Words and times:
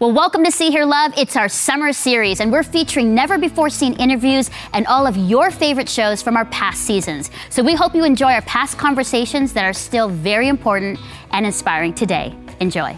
Well, 0.00 0.12
welcome 0.12 0.44
to 0.44 0.52
See 0.52 0.70
Hear 0.70 0.86
Love. 0.86 1.12
It's 1.16 1.34
our 1.34 1.48
summer 1.48 1.92
series, 1.92 2.38
and 2.38 2.52
we're 2.52 2.62
featuring 2.62 3.16
never 3.16 3.36
before 3.36 3.68
seen 3.68 3.94
interviews 3.94 4.48
and 4.72 4.86
all 4.86 5.08
of 5.08 5.16
your 5.16 5.50
favorite 5.50 5.88
shows 5.88 6.22
from 6.22 6.36
our 6.36 6.44
past 6.44 6.82
seasons. 6.82 7.32
So 7.50 7.64
we 7.64 7.74
hope 7.74 7.96
you 7.96 8.04
enjoy 8.04 8.34
our 8.34 8.42
past 8.42 8.78
conversations 8.78 9.52
that 9.54 9.64
are 9.64 9.72
still 9.72 10.08
very 10.08 10.46
important 10.46 11.00
and 11.32 11.44
inspiring 11.44 11.94
today. 11.94 12.32
Enjoy. 12.60 12.96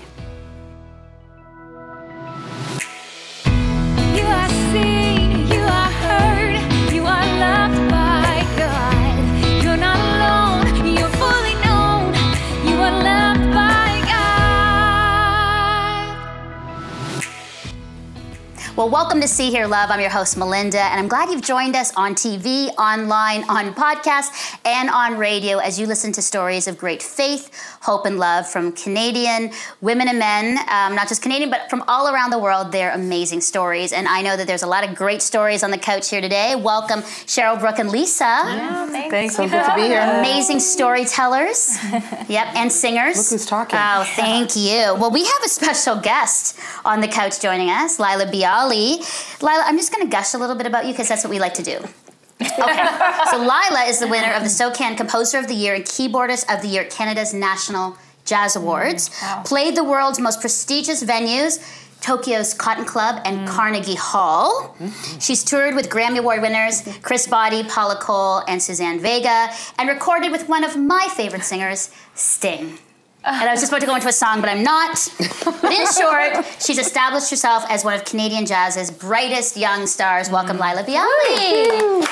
Well, 18.80 18.88
welcome 18.88 19.20
to 19.20 19.28
See 19.28 19.50
Hear 19.50 19.66
Love. 19.66 19.90
I'm 19.90 20.00
your 20.00 20.08
host, 20.08 20.38
Melinda, 20.38 20.80
and 20.80 20.98
I'm 20.98 21.06
glad 21.06 21.28
you've 21.28 21.42
joined 21.42 21.76
us 21.76 21.92
on 21.96 22.14
TV, 22.14 22.68
online, 22.78 23.42
on 23.42 23.74
podcast, 23.74 24.58
and 24.64 24.88
on 24.88 25.18
radio 25.18 25.58
as 25.58 25.78
you 25.78 25.86
listen 25.86 26.12
to 26.12 26.22
stories 26.22 26.66
of 26.66 26.78
great 26.78 27.02
faith, 27.02 27.50
hope, 27.82 28.06
and 28.06 28.18
love 28.18 28.48
from 28.48 28.72
Canadian 28.72 29.50
women 29.82 30.08
and 30.08 30.18
men, 30.18 30.56
um, 30.70 30.94
not 30.94 31.08
just 31.08 31.20
Canadian, 31.20 31.50
but 31.50 31.68
from 31.68 31.84
all 31.88 32.08
around 32.08 32.30
the 32.30 32.38
world. 32.38 32.72
They're 32.72 32.94
amazing 32.94 33.42
stories, 33.42 33.92
and 33.92 34.08
I 34.08 34.22
know 34.22 34.34
that 34.34 34.46
there's 34.46 34.62
a 34.62 34.66
lot 34.66 34.88
of 34.88 34.96
great 34.96 35.20
stories 35.20 35.62
on 35.62 35.70
the 35.70 35.76
couch 35.76 36.08
here 36.08 36.22
today. 36.22 36.56
Welcome, 36.56 37.00
Cheryl, 37.02 37.60
Brooke, 37.60 37.80
and 37.80 37.90
Lisa. 37.90 38.24
Thanks. 39.10 39.36
So 39.36 39.46
good 39.46 39.62
to 39.62 39.74
be 39.74 39.82
here. 39.82 40.00
Amazing 40.00 40.60
storytellers. 40.60 41.76
yep, 42.28 42.46
and 42.56 42.72
singers. 42.72 43.18
Look 43.18 43.28
who's 43.28 43.44
talking. 43.44 43.78
Oh, 43.78 44.04
thank 44.16 44.56
you. 44.56 44.94
Well, 44.98 45.10
we 45.10 45.26
have 45.26 45.44
a 45.44 45.50
special 45.50 45.96
guest 45.96 46.58
on 46.86 47.02
the 47.02 47.08
couch 47.08 47.40
joining 47.40 47.68
us, 47.68 47.98
Laila 47.98 48.30
Biali. 48.70 49.42
Laila, 49.42 49.64
I'm 49.66 49.76
just 49.76 49.92
going 49.92 50.06
to 50.06 50.10
gush 50.10 50.34
a 50.34 50.38
little 50.38 50.56
bit 50.56 50.66
about 50.66 50.86
you 50.86 50.92
because 50.92 51.08
that's 51.08 51.24
what 51.24 51.30
we 51.30 51.38
like 51.38 51.54
to 51.54 51.62
do. 51.62 51.78
Okay. 52.40 52.88
so 53.30 53.36
Laila 53.36 53.84
is 53.86 53.98
the 53.98 54.08
winner 54.08 54.32
of 54.32 54.42
the 54.42 54.48
SOCAN 54.48 54.96
Composer 54.96 55.38
of 55.38 55.46
the 55.46 55.54
Year 55.54 55.74
and 55.74 55.84
Keyboardist 55.84 56.52
of 56.52 56.62
the 56.62 56.68
Year 56.68 56.82
at 56.82 56.90
Canada's 56.90 57.34
National 57.34 57.98
Jazz 58.24 58.56
Awards. 58.56 59.10
Mm, 59.10 59.44
Played 59.44 59.76
the 59.76 59.84
world's 59.84 60.18
most 60.18 60.40
prestigious 60.40 61.02
venues. 61.02 61.58
Tokyo's 62.00 62.54
Cotton 62.54 62.86
Club 62.86 63.20
and 63.26 63.40
mm. 63.40 63.46
Carnegie 63.46 63.94
Hall. 63.94 64.74
Mm-hmm. 64.78 65.18
She's 65.18 65.44
toured 65.44 65.74
with 65.74 65.90
Grammy 65.90 66.18
Award 66.20 66.40
winners 66.40 66.82
Chris 67.02 67.26
Botti, 67.26 67.68
Paula 67.68 67.96
Cole, 67.96 68.42
and 68.48 68.62
Suzanne 68.62 69.00
Vega, 69.00 69.50
and 69.78 69.86
recorded 69.86 70.32
with 70.32 70.48
one 70.48 70.64
of 70.64 70.78
my 70.78 71.08
favorite 71.14 71.44
singers, 71.44 71.90
Sting. 72.14 72.78
And 73.22 73.48
I 73.48 73.52
was 73.52 73.60
just 73.60 73.70
about 73.70 73.80
to 73.82 73.86
go 73.86 73.94
into 73.94 74.08
a 74.08 74.12
song, 74.12 74.40
but 74.40 74.48
I'm 74.48 74.62
not. 74.62 74.96
But 75.60 75.72
in 75.72 75.86
short, 75.92 76.42
she's 76.58 76.78
established 76.78 77.28
herself 77.28 77.64
as 77.68 77.84
one 77.84 77.92
of 77.94 78.04
Canadian 78.06 78.46
jazz's 78.46 78.90
brightest 78.90 79.58
young 79.58 79.86
stars. 79.86 80.30
Welcome, 80.30 80.56
mm. 80.56 80.60
Laila 80.60 80.84
Biali. 80.84 82.02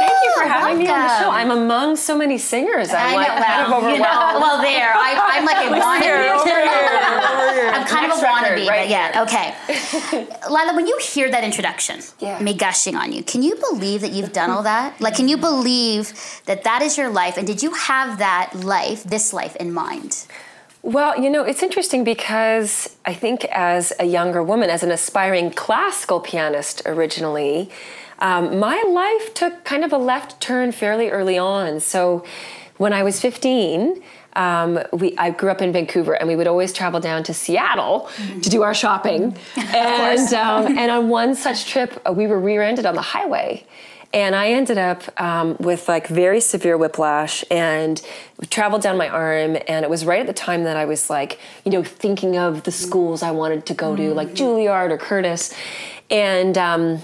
Thank 0.00 0.24
you 0.24 0.32
for 0.36 0.44
having 0.48 0.78
me 0.78 0.88
on 0.88 1.00
the 1.02 1.18
show. 1.20 1.30
I'm 1.30 1.50
among 1.50 1.96
so 1.96 2.16
many 2.16 2.38
singers. 2.38 2.88
I'm 2.90 2.96
I 2.96 3.14
like 3.14 3.28
know, 3.28 3.44
kind 3.44 3.62
of 3.62 3.70
well, 3.70 3.80
you 3.82 3.94
overwhelmed. 3.96 4.34
know, 4.34 4.40
well, 4.40 4.62
there. 4.62 4.92
I, 4.94 5.10
I'm 5.34 5.44
like 5.44 5.66
a 5.66 5.70
wannabe. 5.84 7.74
I'm 7.74 7.86
kind 7.86 8.08
Next 8.08 8.18
of 8.18 8.22
a 8.22 8.26
wannabe, 8.26 8.66
right 8.66 8.80
but 8.84 8.88
yeah, 8.88 9.22
okay. 9.24 10.26
Laila, 10.50 10.74
when 10.74 10.86
you 10.86 10.98
hear 11.02 11.30
that 11.30 11.44
introduction, 11.44 12.00
Yeah. 12.20 12.40
me 12.40 12.54
gushing 12.54 12.96
on 12.96 13.12
you, 13.12 13.22
can 13.22 13.42
you 13.42 13.54
believe 13.70 14.00
that 14.00 14.12
you've 14.12 14.32
done 14.32 14.48
all 14.50 14.62
that? 14.62 14.98
Like, 15.00 15.14
can 15.14 15.28
you 15.28 15.36
believe 15.36 16.12
that 16.46 16.64
that 16.64 16.80
is 16.82 16.96
your 16.96 17.10
life? 17.10 17.36
And 17.36 17.46
did 17.46 17.62
you 17.62 17.72
have 17.74 18.18
that 18.18 18.54
life, 18.54 19.04
this 19.04 19.32
life, 19.34 19.56
in 19.56 19.72
mind? 19.74 20.26
Well, 20.84 21.18
you 21.18 21.30
know, 21.30 21.44
it's 21.44 21.62
interesting 21.62 22.04
because 22.04 22.94
I 23.06 23.14
think 23.14 23.46
as 23.46 23.94
a 23.98 24.04
younger 24.04 24.42
woman, 24.42 24.68
as 24.68 24.82
an 24.82 24.90
aspiring 24.90 25.50
classical 25.50 26.20
pianist 26.20 26.82
originally, 26.84 27.70
um, 28.18 28.58
my 28.58 28.82
life 28.86 29.32
took 29.32 29.64
kind 29.64 29.82
of 29.82 29.94
a 29.94 29.96
left 29.96 30.42
turn 30.42 30.72
fairly 30.72 31.08
early 31.08 31.38
on. 31.38 31.80
So 31.80 32.22
when 32.76 32.92
I 32.92 33.02
was 33.02 33.18
15, 33.18 34.02
um, 34.36 34.78
we, 34.92 35.16
I 35.16 35.30
grew 35.30 35.50
up 35.50 35.62
in 35.62 35.72
Vancouver, 35.72 36.12
and 36.12 36.28
we 36.28 36.36
would 36.36 36.46
always 36.46 36.70
travel 36.70 37.00
down 37.00 37.22
to 37.24 37.32
Seattle 37.32 38.10
to 38.42 38.50
do 38.50 38.62
our 38.62 38.74
shopping. 38.74 39.38
and 39.56 40.34
um, 40.34 40.76
and 40.76 40.90
on 40.90 41.08
one 41.08 41.34
such 41.34 41.66
trip, 41.66 41.98
uh, 42.06 42.12
we 42.12 42.26
were 42.26 42.38
rear-ended 42.38 42.84
on 42.84 42.94
the 42.94 43.00
highway, 43.00 43.64
and 44.14 44.36
I 44.36 44.52
ended 44.52 44.78
up 44.78 45.02
um, 45.20 45.56
with 45.58 45.88
like 45.88 46.06
very 46.06 46.40
severe 46.40 46.78
whiplash 46.78 47.44
and 47.50 48.00
traveled 48.48 48.80
down 48.80 48.96
my 48.96 49.08
arm. 49.08 49.58
And 49.66 49.84
it 49.84 49.90
was 49.90 50.04
right 50.04 50.20
at 50.20 50.28
the 50.28 50.32
time 50.32 50.62
that 50.64 50.76
I 50.76 50.84
was 50.84 51.10
like, 51.10 51.40
you 51.64 51.72
know, 51.72 51.82
thinking 51.82 52.38
of 52.38 52.62
the 52.62 52.70
schools 52.70 53.24
I 53.24 53.32
wanted 53.32 53.66
to 53.66 53.74
go 53.74 53.96
to, 53.96 54.14
like 54.14 54.28
Juilliard 54.30 54.90
or 54.90 54.98
Curtis, 54.98 55.52
and. 56.08 56.56
Um, 56.56 57.02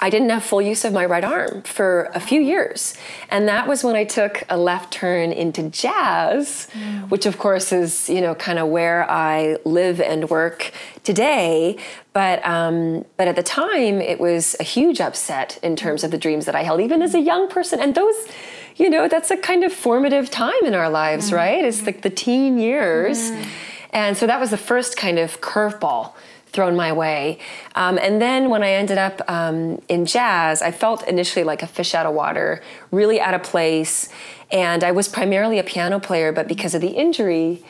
I 0.00 0.10
didn't 0.10 0.30
have 0.30 0.44
full 0.44 0.62
use 0.62 0.84
of 0.84 0.92
my 0.92 1.04
right 1.04 1.24
arm 1.24 1.62
for 1.62 2.10
a 2.14 2.20
few 2.20 2.40
years. 2.40 2.94
And 3.30 3.48
that 3.48 3.66
was 3.66 3.82
when 3.82 3.96
I 3.96 4.04
took 4.04 4.42
a 4.48 4.56
left 4.56 4.92
turn 4.92 5.32
into 5.32 5.68
jazz, 5.70 6.68
mm. 6.72 7.10
which 7.10 7.26
of 7.26 7.38
course 7.38 7.72
is, 7.72 8.08
you 8.08 8.20
know, 8.20 8.34
kind 8.34 8.58
of 8.58 8.68
where 8.68 9.10
I 9.10 9.56
live 9.64 10.00
and 10.00 10.30
work 10.30 10.72
today. 11.02 11.78
But 12.12 12.44
um, 12.46 13.04
but 13.16 13.28
at 13.28 13.36
the 13.36 13.42
time 13.42 14.00
it 14.00 14.20
was 14.20 14.56
a 14.60 14.64
huge 14.64 15.00
upset 15.00 15.58
in 15.62 15.74
terms 15.74 16.04
of 16.04 16.10
the 16.10 16.18
dreams 16.18 16.46
that 16.46 16.54
I 16.54 16.62
held, 16.62 16.80
even 16.80 17.02
as 17.02 17.14
a 17.14 17.20
young 17.20 17.48
person. 17.48 17.80
And 17.80 17.94
those 17.94 18.28
you 18.76 18.88
know, 18.88 19.08
that's 19.08 19.32
a 19.32 19.36
kind 19.36 19.64
of 19.64 19.72
formative 19.72 20.30
time 20.30 20.64
in 20.64 20.72
our 20.72 20.88
lives, 20.88 21.30
mm. 21.30 21.34
right? 21.34 21.64
It's 21.64 21.84
like 21.84 22.02
the 22.02 22.10
teen 22.10 22.58
years. 22.58 23.32
Mm. 23.32 23.46
And 23.90 24.16
so 24.16 24.26
that 24.26 24.38
was 24.38 24.50
the 24.50 24.56
first 24.56 24.96
kind 24.96 25.18
of 25.18 25.40
curveball 25.40 26.12
thrown 26.52 26.76
my 26.76 26.92
way. 26.92 27.38
Um, 27.74 27.98
and 27.98 28.20
then 28.20 28.50
when 28.50 28.62
I 28.62 28.72
ended 28.72 28.98
up 28.98 29.22
um, 29.28 29.80
in 29.88 30.06
jazz, 30.06 30.62
I 30.62 30.70
felt 30.70 31.06
initially 31.06 31.44
like 31.44 31.62
a 31.62 31.66
fish 31.66 31.94
out 31.94 32.06
of 32.06 32.14
water, 32.14 32.62
really 32.90 33.20
out 33.20 33.34
of 33.34 33.42
place. 33.42 34.08
And 34.50 34.82
I 34.82 34.92
was 34.92 35.08
primarily 35.08 35.58
a 35.58 35.64
piano 35.64 36.00
player, 36.00 36.32
but 36.32 36.48
because 36.48 36.74
of 36.74 36.80
the 36.80 36.88
injury, 36.88 37.62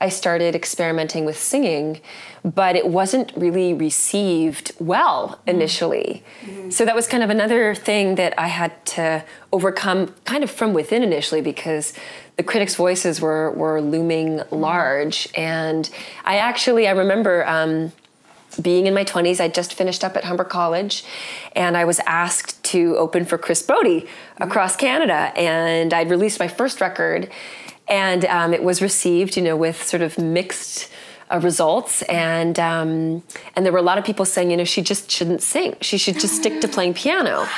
I 0.00 0.10
started 0.10 0.54
experimenting 0.54 1.24
with 1.24 1.38
singing, 1.38 2.00
but 2.44 2.76
it 2.76 2.86
wasn't 2.86 3.32
really 3.34 3.72
received 3.72 4.72
well 4.78 5.40
initially. 5.46 6.22
So 6.70 6.84
that 6.84 6.94
was 6.94 7.06
kind 7.06 7.22
of 7.22 7.30
another 7.30 7.74
thing 7.74 8.16
that 8.16 8.34
I 8.38 8.48
had 8.48 8.84
to 8.86 9.24
overcome 9.52 10.14
kind 10.24 10.44
of 10.44 10.50
from 10.50 10.74
within 10.74 11.02
initially 11.02 11.40
because 11.40 11.94
the 12.36 12.42
critics' 12.42 12.74
voices 12.74 13.20
were, 13.20 13.50
were 13.52 13.80
looming 13.80 14.42
large. 14.50 15.28
And 15.34 15.88
I 16.24 16.36
actually, 16.36 16.86
I 16.86 16.92
remember 16.92 17.46
um, 17.48 17.92
being 18.60 18.86
in 18.86 18.94
my 18.94 19.04
20s, 19.04 19.40
I 19.40 19.48
just 19.48 19.74
finished 19.74 20.02
up 20.04 20.16
at 20.16 20.24
Humber 20.24 20.44
College, 20.44 21.04
and 21.54 21.76
I 21.76 21.84
was 21.84 22.00
asked 22.06 22.62
to 22.64 22.96
open 22.96 23.24
for 23.24 23.38
Chris 23.38 23.62
Botti 23.64 24.08
across 24.38 24.76
Canada. 24.76 25.32
And 25.36 25.92
I'd 25.94 26.10
released 26.10 26.38
my 26.40 26.48
first 26.48 26.80
record, 26.80 27.30
and 27.88 28.24
um, 28.26 28.52
it 28.54 28.62
was 28.62 28.82
received, 28.82 29.36
you 29.36 29.42
know, 29.42 29.56
with 29.56 29.82
sort 29.82 30.02
of 30.02 30.18
mixed 30.18 30.90
uh, 31.32 31.40
results. 31.40 32.02
And 32.02 32.58
um, 32.60 33.22
and 33.56 33.64
there 33.66 33.72
were 33.72 33.78
a 33.78 33.82
lot 33.82 33.98
of 33.98 34.04
people 34.04 34.24
saying, 34.24 34.50
you 34.50 34.56
know, 34.56 34.64
she 34.64 34.80
just 34.82 35.10
shouldn't 35.10 35.42
sing. 35.42 35.76
She 35.80 35.98
should 35.98 36.18
just 36.20 36.36
stick 36.36 36.60
to 36.60 36.68
playing 36.68 36.94
piano. 36.94 37.46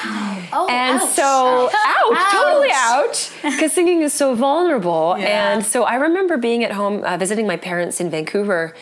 Oh, 0.50 0.66
And 0.70 0.98
ouch. 0.98 1.10
so, 1.10 1.69
ouch, 1.87 2.32
totally 2.32 2.70
out 2.72 3.31
because 3.42 3.70
singing 3.70 4.00
is 4.00 4.14
so 4.14 4.34
vulnerable. 4.34 5.14
Yeah. 5.19 5.53
And 5.53 5.66
so 5.66 5.84
I 5.84 5.97
remember 5.97 6.38
being 6.38 6.64
at 6.64 6.72
home 6.72 7.04
uh, 7.04 7.19
visiting 7.19 7.47
my 7.47 7.58
parents 7.58 8.00
in 8.00 8.08
Vancouver 8.08 8.75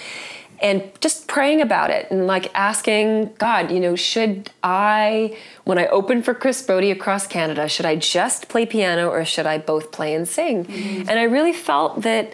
and 0.60 0.82
just 1.00 1.28
praying 1.28 1.60
about 1.60 1.90
it 1.90 2.10
and 2.10 2.26
like 2.26 2.50
asking 2.54 3.34
God, 3.38 3.70
you 3.70 3.80
know, 3.80 3.94
should 3.96 4.50
I, 4.62 5.36
when 5.64 5.78
I 5.78 5.86
open 5.86 6.22
for 6.22 6.34
Chris 6.34 6.66
Botti 6.66 6.90
across 6.90 7.26
Canada, 7.26 7.68
should 7.68 7.86
I 7.86 7.96
just 7.96 8.48
play 8.48 8.66
piano 8.66 9.08
or 9.08 9.24
should 9.24 9.46
I 9.46 9.58
both 9.58 9.92
play 9.92 10.14
and 10.14 10.26
sing? 10.26 10.66
And 11.08 11.10
I 11.18 11.24
really 11.24 11.52
felt 11.52 12.02
that 12.02 12.32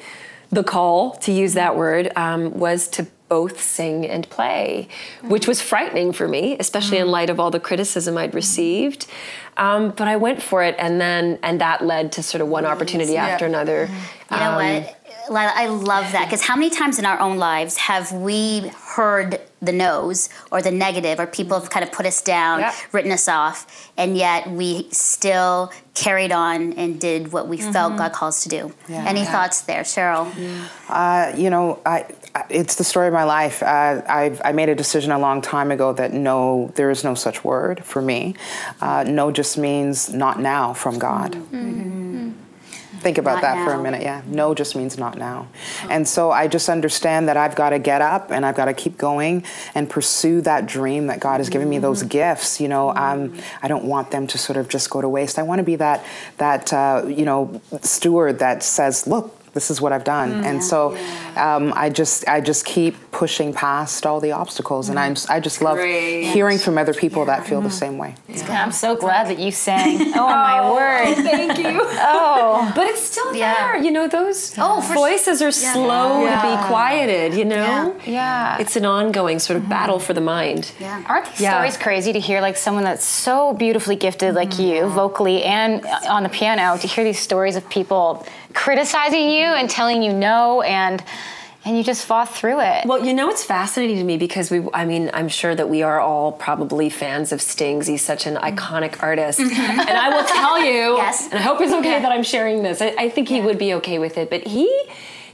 the 0.50 0.62
call, 0.62 1.12
to 1.16 1.32
use 1.32 1.54
that 1.54 1.76
word, 1.76 2.12
um, 2.16 2.58
was 2.58 2.86
to 2.88 3.06
both 3.28 3.62
sing 3.62 4.06
and 4.06 4.28
play, 4.28 4.86
which 5.22 5.48
was 5.48 5.62
frightening 5.62 6.12
for 6.12 6.28
me, 6.28 6.54
especially 6.60 6.98
in 6.98 7.08
light 7.08 7.30
of 7.30 7.40
all 7.40 7.50
the 7.50 7.58
criticism 7.58 8.18
I'd 8.18 8.34
received. 8.34 9.06
Um, 9.56 9.90
but 9.90 10.06
I 10.06 10.16
went 10.16 10.42
for 10.42 10.62
it, 10.62 10.74
and 10.78 11.00
then 11.00 11.38
and 11.42 11.58
that 11.62 11.82
led 11.84 12.12
to 12.12 12.22
sort 12.22 12.42
of 12.42 12.48
one 12.48 12.66
opportunity 12.66 13.16
after 13.16 13.46
another. 13.46 13.88
You 14.30 14.36
know 14.36 14.50
Um, 14.50 14.54
what? 14.56 15.01
Laila, 15.30 15.52
I 15.54 15.66
love 15.66 16.12
that 16.12 16.24
because 16.26 16.42
how 16.42 16.56
many 16.56 16.70
times 16.70 16.98
in 16.98 17.06
our 17.06 17.18
own 17.20 17.38
lives 17.38 17.76
have 17.76 18.12
we 18.12 18.70
heard 18.94 19.40
the 19.60 19.72
no's 19.72 20.28
or 20.50 20.60
the 20.60 20.72
negative, 20.72 21.20
or 21.20 21.26
people 21.26 21.58
have 21.58 21.70
kind 21.70 21.84
of 21.84 21.92
put 21.92 22.04
us 22.04 22.20
down, 22.20 22.58
Yeah. 22.60 22.72
written 22.90 23.12
us 23.12 23.28
off, 23.28 23.64
and 23.96 24.16
yet 24.16 24.50
we 24.50 24.88
still 24.90 25.70
carried 25.94 26.32
on 26.32 26.72
and 26.72 26.98
did 27.00 27.32
what 27.32 27.46
we 27.46 27.58
felt 27.58 27.96
God 27.96 28.12
calls 28.12 28.42
to 28.42 28.48
do. 28.48 28.72
Yeah. 28.88 29.04
Any 29.06 29.20
Yeah. 29.20 29.30
thoughts 29.30 29.60
there, 29.60 29.82
Cheryl? 29.82 30.26
Uh, 30.88 31.32
you 31.36 31.48
know, 31.48 31.78
I, 31.86 32.06
I, 32.34 32.44
it's 32.48 32.74
the 32.74 32.82
story 32.82 33.06
of 33.06 33.12
my 33.12 33.22
life. 33.22 33.62
Uh, 33.62 34.02
I've, 34.08 34.40
I 34.44 34.50
made 34.50 34.68
a 34.68 34.74
decision 34.74 35.12
a 35.12 35.18
long 35.18 35.40
time 35.40 35.70
ago 35.70 35.92
that 35.92 36.12
no, 36.12 36.72
there 36.74 36.90
is 36.90 37.04
no 37.04 37.14
such 37.14 37.44
word 37.44 37.84
for 37.84 38.02
me. 38.02 38.34
Uh, 38.80 39.04
no 39.06 39.30
just 39.30 39.56
means 39.58 40.12
not 40.12 40.40
now 40.40 40.72
from 40.72 40.98
God. 40.98 41.36
Think 43.02 43.18
about 43.18 43.42
Not 43.42 43.42
that 43.42 43.64
for 43.64 43.72
a 43.72 43.82
minute. 43.82 44.02
Yeah, 44.02 44.22
no 44.26 44.54
just 44.54 44.76
means 44.76 44.96
not 44.96 45.18
now. 45.18 45.48
And 45.90 46.06
so 46.06 46.30
I 46.30 46.46
just 46.46 46.68
understand 46.68 47.28
that 47.28 47.36
I've 47.36 47.56
got 47.56 47.70
to 47.70 47.80
get 47.80 48.00
up 48.00 48.30
and 48.30 48.46
I've 48.46 48.54
got 48.54 48.66
to 48.66 48.74
keep 48.74 48.96
going 48.96 49.44
and 49.74 49.90
pursue 49.90 50.40
that 50.42 50.66
dream 50.66 51.08
that 51.08 51.18
God 51.18 51.38
has 51.38 51.48
given 51.48 51.68
me. 51.68 51.78
Those 51.78 52.04
gifts, 52.04 52.60
you 52.60 52.68
know, 52.68 52.94
um, 52.94 53.36
I 53.60 53.66
don't 53.66 53.86
want 53.86 54.12
them 54.12 54.28
to 54.28 54.38
sort 54.38 54.56
of 54.56 54.68
just 54.68 54.88
go 54.88 55.00
to 55.00 55.08
waste. 55.08 55.36
I 55.36 55.42
want 55.42 55.58
to 55.58 55.64
be 55.64 55.74
that 55.76 56.04
that 56.38 56.72
uh, 56.72 57.04
you 57.08 57.24
know 57.24 57.60
steward 57.82 58.38
that 58.38 58.62
says, 58.62 59.08
look. 59.08 59.41
This 59.54 59.70
is 59.70 59.80
what 59.80 59.92
I've 59.92 60.04
done, 60.04 60.30
mm-hmm. 60.32 60.44
and 60.44 60.64
so 60.64 60.96
um, 61.36 61.72
I 61.76 61.90
just 61.90 62.26
I 62.28 62.40
just 62.40 62.64
keep 62.64 62.94
pushing 63.10 63.52
past 63.52 64.06
all 64.06 64.20
the 64.20 64.32
obstacles, 64.32 64.88
and 64.88 64.98
I'm 64.98 65.14
I 65.28 65.40
just 65.40 65.60
love 65.60 65.76
Great. 65.76 66.24
hearing 66.32 66.58
from 66.58 66.78
other 66.78 66.94
people 66.94 67.26
that 67.26 67.46
feel 67.46 67.60
the 67.60 67.70
same 67.70 67.98
way. 67.98 68.14
I'm 68.48 68.72
so 68.72 68.96
glad 68.96 69.28
that 69.28 69.38
you 69.38 69.50
sang. 69.50 70.12
Oh, 70.22 70.28
my 70.28 70.58
oh, 70.60 70.74
word. 70.74 71.14
Thank 71.16 71.58
you. 71.58 71.80
Oh. 72.04 72.70
But 72.74 72.86
it's 72.88 73.00
still 73.00 73.34
Yeah. 73.34 73.54
there. 73.54 73.76
You 73.82 73.90
know, 73.90 74.08
those 74.08 74.54
Oh, 74.58 74.80
voices 74.92 75.40
are 75.40 75.52
slow 75.52 76.26
to 76.26 76.36
be 76.42 76.54
quieted, 76.66 77.34
you 77.34 77.44
know? 77.44 77.96
Yeah. 78.04 78.58
It's 78.58 78.76
an 78.76 78.84
ongoing 78.84 79.38
sort 79.38 79.56
of 79.56 79.62
mm-hmm. 79.62 79.70
battle 79.70 79.98
for 79.98 80.12
the 80.14 80.20
mind. 80.20 80.72
Yeah. 80.78 81.02
Aren't 81.06 81.26
these 81.30 81.40
Yeah. 81.40 81.52
stories 81.52 81.76
crazy 81.76 82.12
to 82.12 82.20
hear? 82.20 82.40
Like 82.40 82.56
someone 82.56 82.84
that's 82.84 83.04
so 83.04 83.54
beautifully 83.54 83.96
gifted, 83.96 84.34
like 84.34 84.50
mm-hmm. 84.50 84.84
you, 84.84 84.86
vocally 84.88 85.42
and 85.44 85.84
on 86.08 86.22
the 86.22 86.28
piano, 86.28 86.76
to 86.76 86.86
hear 86.86 87.04
these 87.04 87.18
stories 87.18 87.56
of 87.56 87.68
people 87.68 88.26
criticizing 88.54 89.30
you 89.30 89.41
and 89.48 89.68
telling 89.68 90.02
you 90.02 90.12
no, 90.12 90.62
and 90.62 91.02
and 91.64 91.76
you 91.78 91.84
just 91.84 92.06
fought 92.06 92.28
through 92.34 92.58
it. 92.60 92.86
Well, 92.86 93.04
you 93.06 93.14
know, 93.14 93.30
it's 93.30 93.44
fascinating 93.44 93.96
to 93.98 94.02
me 94.04 94.16
because 94.16 94.50
we, 94.50 94.66
I 94.74 94.84
mean, 94.84 95.10
I'm 95.14 95.28
sure 95.28 95.54
that 95.54 95.68
we 95.68 95.82
are 95.82 96.00
all 96.00 96.32
probably 96.32 96.90
fans 96.90 97.30
of 97.30 97.40
Sting's. 97.40 97.86
He's 97.86 98.02
such 98.04 98.26
an 98.26 98.34
iconic 98.34 99.00
artist. 99.00 99.38
Mm-hmm. 99.38 99.80
and 99.80 99.90
I 99.90 100.08
will 100.08 100.24
tell 100.26 100.58
you, 100.58 100.96
Yes. 100.96 101.26
and 101.30 101.34
I 101.34 101.42
hope 101.42 101.60
it's 101.60 101.72
okay 101.72 101.90
Yeah. 101.92 102.00
that 102.00 102.10
I'm 102.10 102.24
sharing 102.24 102.64
this. 102.64 102.82
I, 102.82 102.94
I 102.98 103.08
think 103.10 103.28
he 103.28 103.40
would 103.40 103.58
be 103.58 103.74
okay 103.74 104.00
with 104.00 104.18
it, 104.18 104.28
but 104.28 104.44
he, 104.44 104.66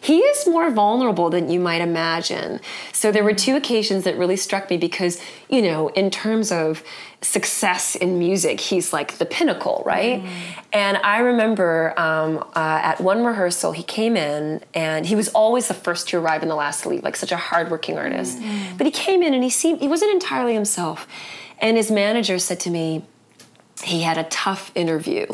he 0.01 0.19
is 0.19 0.47
more 0.47 0.71
vulnerable 0.71 1.31
than 1.31 1.51
you 1.51 1.61
might 1.61 1.81
imagine. 1.81 2.61
So 2.93 3.11
there 3.13 3.25
were 3.25 3.35
two 3.35 3.57
occasions 3.57 4.05
that 4.05 4.17
really 4.17 4.37
struck 4.37 4.71
me 4.71 4.77
because, 4.77 5.21
you 5.49 5.63
know, 5.63 5.89
in 5.89 6.11
terms 6.11 6.53
of 6.53 6.83
success 7.21 7.97
in 7.97 8.19
music, 8.19 8.61
he's 8.61 8.93
like 8.93 9.19
the 9.19 9.27
pinnacle, 9.27 9.83
right? 9.85 10.23
And 10.73 10.99
I 10.99 11.19
remember 11.19 11.99
um, 11.99 12.39
uh, 12.55 12.81
at 12.83 13.01
one 13.01 13.25
rehearsal, 13.25 13.73
he 13.73 13.83
came 13.83 14.17
in 14.17 14.61
and 14.73 15.05
he 15.07 15.17
was 15.17 15.29
always 15.31 15.67
the 15.69 15.75
first 15.75 16.09
to 16.11 16.19
arrive 16.19 16.43
and 16.43 16.51
the 16.51 16.55
last 16.55 16.83
to 16.83 16.89
leave, 16.91 17.03
like 17.03 17.17
such 17.17 17.33
a 17.33 17.37
hardworking 17.37 17.99
artist. 17.99 18.39
But 18.77 18.87
he 18.87 18.93
came 18.93 19.23
in 19.23 19.35
and 19.35 19.43
he 19.43 19.51
seemed, 19.51 19.81
he 19.81 19.89
wasn't 19.89 20.13
entirely 20.13 20.55
himself. 20.55 21.09
And 21.61 21.77
his 21.77 21.91
manager 21.91 22.39
said 22.39 22.61
to 22.61 22.71
me, 22.71 23.05
he 23.83 24.03
had 24.03 24.19
a 24.19 24.25
tough 24.25 24.71
interview 24.77 25.27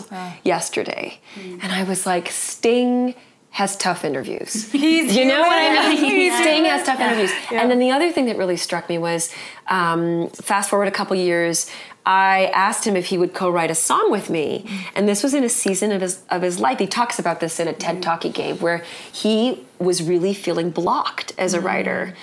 yesterday. 0.43 1.19
And 1.63 1.71
I 1.73 1.83
was 1.85 2.07
like, 2.07 2.31
Sting 2.31 3.15
has 3.55 3.77
tough 3.77 4.05
interviews. 4.05 4.73
He's 4.73 5.17
you 5.17 5.25
know 5.25 5.41
what 5.41 5.57
I 5.57 5.89
mean? 5.89 6.05
He's 6.05 6.37
Sting 6.37 6.65
has 6.65 6.85
tough 6.85 6.99
interviews. 6.99 7.31
And 7.53 7.71
then 7.71 7.79
the 7.79 7.93
other 7.93 8.11
thing 8.11 8.27
that 8.27 8.37
really 8.37 8.57
struck 8.57 8.89
me 8.89 8.99
was 8.99 9.33
um, 9.69 10.29
fast 10.31 10.71
forward 10.71 10.89
a 10.89 10.91
couple 10.91 11.15
years, 11.15 11.71
I 12.05 12.47
asked 12.53 12.85
him 12.85 12.97
if 12.97 13.07
he 13.07 13.17
would 13.17 13.33
co-write 13.33 13.71
a 13.71 13.77
song 13.77 14.11
with 14.11 14.29
me. 14.29 14.69
And 14.97 15.09
this 15.09 15.23
was 15.23 15.35
in 15.35 15.45
a 15.45 15.49
season 15.49 15.93
of 15.93 16.01
his 16.01 16.25
of 16.31 16.43
his 16.43 16.59
life. 16.59 16.81
He 16.81 16.89
talks 16.89 17.21
about 17.21 17.39
this 17.39 17.61
in 17.61 17.69
a 17.69 17.73
TED 17.73 18.03
talk 18.03 18.25
he 18.25 18.29
gave 18.29 18.61
where 18.61 18.83
he 19.13 19.65
was 19.79 20.03
really 20.03 20.35
feeling 20.35 20.71
blocked 20.71 21.33
as 21.39 21.55
a 21.55 21.61
writer. 21.61 22.17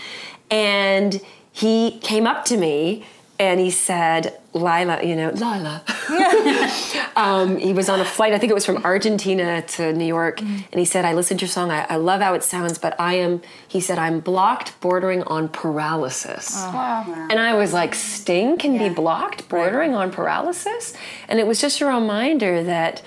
And 0.50 1.22
he 1.54 1.98
came 2.00 2.27
up 2.27 2.44
to 2.45 2.57
me 2.57 3.06
and 3.39 3.62
he 3.62 3.72
said, 3.72 4.38
Laila, 4.53 5.01
you 5.03 5.15
know, 5.15 5.30
Laila. 5.30 5.81
um, 7.15 7.57
he 7.57 7.74
was 7.74 7.88
on 7.89 8.00
a 8.00 8.06
flight, 8.06 8.33
I 8.33 8.38
think 8.38 8.50
it 8.51 8.53
was 8.53 8.65
from 8.65 8.83
Argentina 8.83 9.62
to 9.62 9.94
New 9.94 10.06
York, 10.06 10.42
and 10.42 10.74
he 10.74 10.86
said, 10.86 11.06
I 11.06 11.13
listened 11.13 11.39
to 11.39 11.45
your 11.45 11.50
song, 11.50 11.71
I, 11.71 11.86
I 11.89 11.95
love 11.95 12.21
how 12.21 12.33
it 12.33 12.44
sounds, 12.44 12.77
but 12.77 13.00
I 13.00 13.13
am, 13.15 13.42
he 13.68 13.80
said, 13.80 13.98
I'm 13.98 14.19
blocked 14.19 14.80
bordering 14.81 15.24
on 15.24 15.48
paralysis. 15.48 16.53
wow. 16.56 17.06
And 17.30 17.39
I 17.39 17.53
was 17.53 17.74
like, 17.74 17.95
Sting 17.95 18.57
can 18.57 18.77
be 18.77 18.89
blocked 18.89 19.48
bordering 19.50 19.94
on 19.95 20.12
paralysis? 20.12 20.94
And 21.27 21.39
it 21.39 21.48
was 21.48 21.62
just 21.62 21.80
a 21.81 21.86
reminder 21.86 22.63
that 22.63 23.01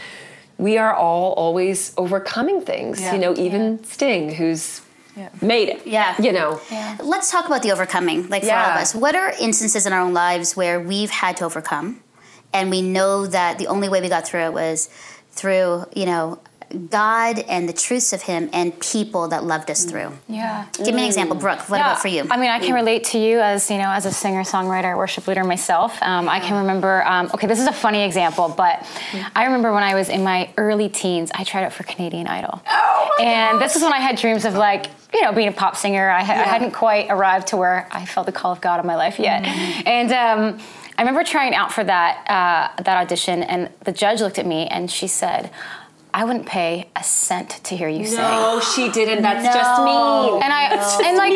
we 0.57 0.79
are 0.79 0.95
all 0.95 1.33
always 1.33 1.93
overcoming 1.99 2.61
things, 2.63 3.01
Yeah. 3.01 3.15
you 3.15 3.19
know, 3.21 3.35
even 3.37 3.83
Sting, 3.85 4.35
who's 4.35 4.81
made 5.41 5.69
it. 5.69 5.87
Yeah. 5.87 6.21
You 6.21 6.33
know. 6.33 6.61
Let's 7.03 7.31
talk 7.31 7.47
about 7.47 7.63
the 7.63 7.73
overcoming, 7.73 8.29
like 8.29 8.45
for 8.45 8.53
all 8.53 8.71
of 8.71 8.77
us. 8.77 8.95
What 8.95 9.15
are 9.15 9.33
instances 9.41 9.87
in 9.87 9.93
our 9.93 10.01
own 10.01 10.13
lives 10.13 10.57
where 10.57 10.81
we've 10.81 11.11
had 11.11 11.37
to 11.39 11.45
overcome, 11.45 12.03
and 12.53 12.71
we 12.71 12.83
know 12.83 13.27
that 13.27 13.59
the 13.59 13.67
only 13.67 13.89
way 13.89 14.01
we 14.01 14.09
got 14.09 14.27
through 14.27 14.45
it 14.45 14.53
was 14.53 14.89
through, 15.33 15.85
you 15.95 16.07
know, 16.07 16.39
God 16.91 17.39
and 17.49 17.69
the 17.69 17.73
truths 17.73 18.13
of 18.13 18.23
Him 18.23 18.51
and 18.53 18.79
people 18.81 19.29
that 19.29 19.45
loved 19.45 19.71
us 19.71 19.85
through. 19.85 20.13
Yeah. 20.29 20.67
Give 20.73 20.95
me 20.95 21.03
an 21.03 21.07
example, 21.07 21.37
Brooke. 21.37 21.69
What 21.69 21.79
Yeah, 21.79 21.91
about 21.93 22.03
for 22.03 22.09
you? 22.09 22.27
I 22.31 22.37
mean, 22.37 22.51
I 22.51 22.59
can 22.59 22.75
relate 22.75 23.05
to 23.05 23.19
you 23.19 23.41
as 23.41 23.71
you 23.71 23.79
know, 23.79 23.91
as 23.91 24.07
a 24.07 24.13
singer, 24.13 24.43
songwriter, 24.43 24.97
worship 24.97 25.27
leader 25.27 25.45
myself. 25.45 26.01
Um, 26.03 26.29
I 26.29 26.41
can 26.41 26.59
remember. 26.59 27.05
Um, 27.07 27.31
okay, 27.35 27.47
this 27.47 27.61
is 27.61 27.67
a 27.67 27.73
funny 27.73 28.03
example, 28.03 28.53
but 28.57 28.87
I 29.35 29.45
remember 29.45 29.73
when 29.73 29.83
I 29.83 29.95
was 29.95 30.09
in 30.09 30.23
my 30.23 30.51
early 30.57 30.89
teens, 30.89 31.31
I 31.35 31.45
tried 31.45 31.65
out 31.65 31.73
for 31.73 31.83
Canadian 31.85 32.27
Idol, 32.27 32.61
oh 32.69 33.17
and 33.21 33.61
this 33.61 33.77
is 33.77 33.83
when 33.83 33.93
I 33.93 34.01
had 34.01 34.17
dreams 34.17 34.45
of 34.45 34.55
like. 34.55 34.87
You 35.15 35.23
know, 35.23 35.31
being 35.33 35.47
a 35.47 35.53
pop 35.53 35.77
singer, 35.77 36.11
I, 36.11 36.25
ha- 36.25 36.33
I 36.33 36.39
hadn't 36.43 36.73
quite 36.73 37.07
arrived 37.09 37.47
to 37.49 37.57
where 37.57 37.87
I 37.93 38.05
felt 38.05 38.27
the 38.27 38.33
call 38.33 38.51
of 38.51 38.61
God 38.61 38.81
in 38.81 38.87
my 38.87 38.97
life 38.97 39.21
yet. 39.21 39.45
And 39.87 40.11
um, 40.11 40.59
I 40.99 41.03
remember 41.03 41.23
trying 41.23 41.55
out 41.55 41.73
for 41.73 41.85
that 41.85 42.29
uh, 42.29 42.83
that 42.83 42.97
audition, 42.97 43.45
and 43.45 43.71
the 43.85 43.93
judge 43.93 44.21
looked 44.21 44.41
at 44.41 44.45
me 44.47 44.67
and 44.67 44.91
she 44.91 45.07
said, 45.07 45.53
"I 46.15 46.25
wouldn't 46.25 46.47
pay 46.47 46.89
a 46.97 47.03
cent 47.03 47.51
to 47.65 47.77
hear 47.77 47.89
you 47.89 48.07
sing." 48.07 48.19
No, 48.19 48.61
she 48.61 48.89
didn't. 48.91 49.23
That's 49.23 49.45
just 49.45 49.83
mean. 49.83 50.43
and 50.43 50.53
I 50.61 50.63
and 51.07 51.17
like 51.19 51.35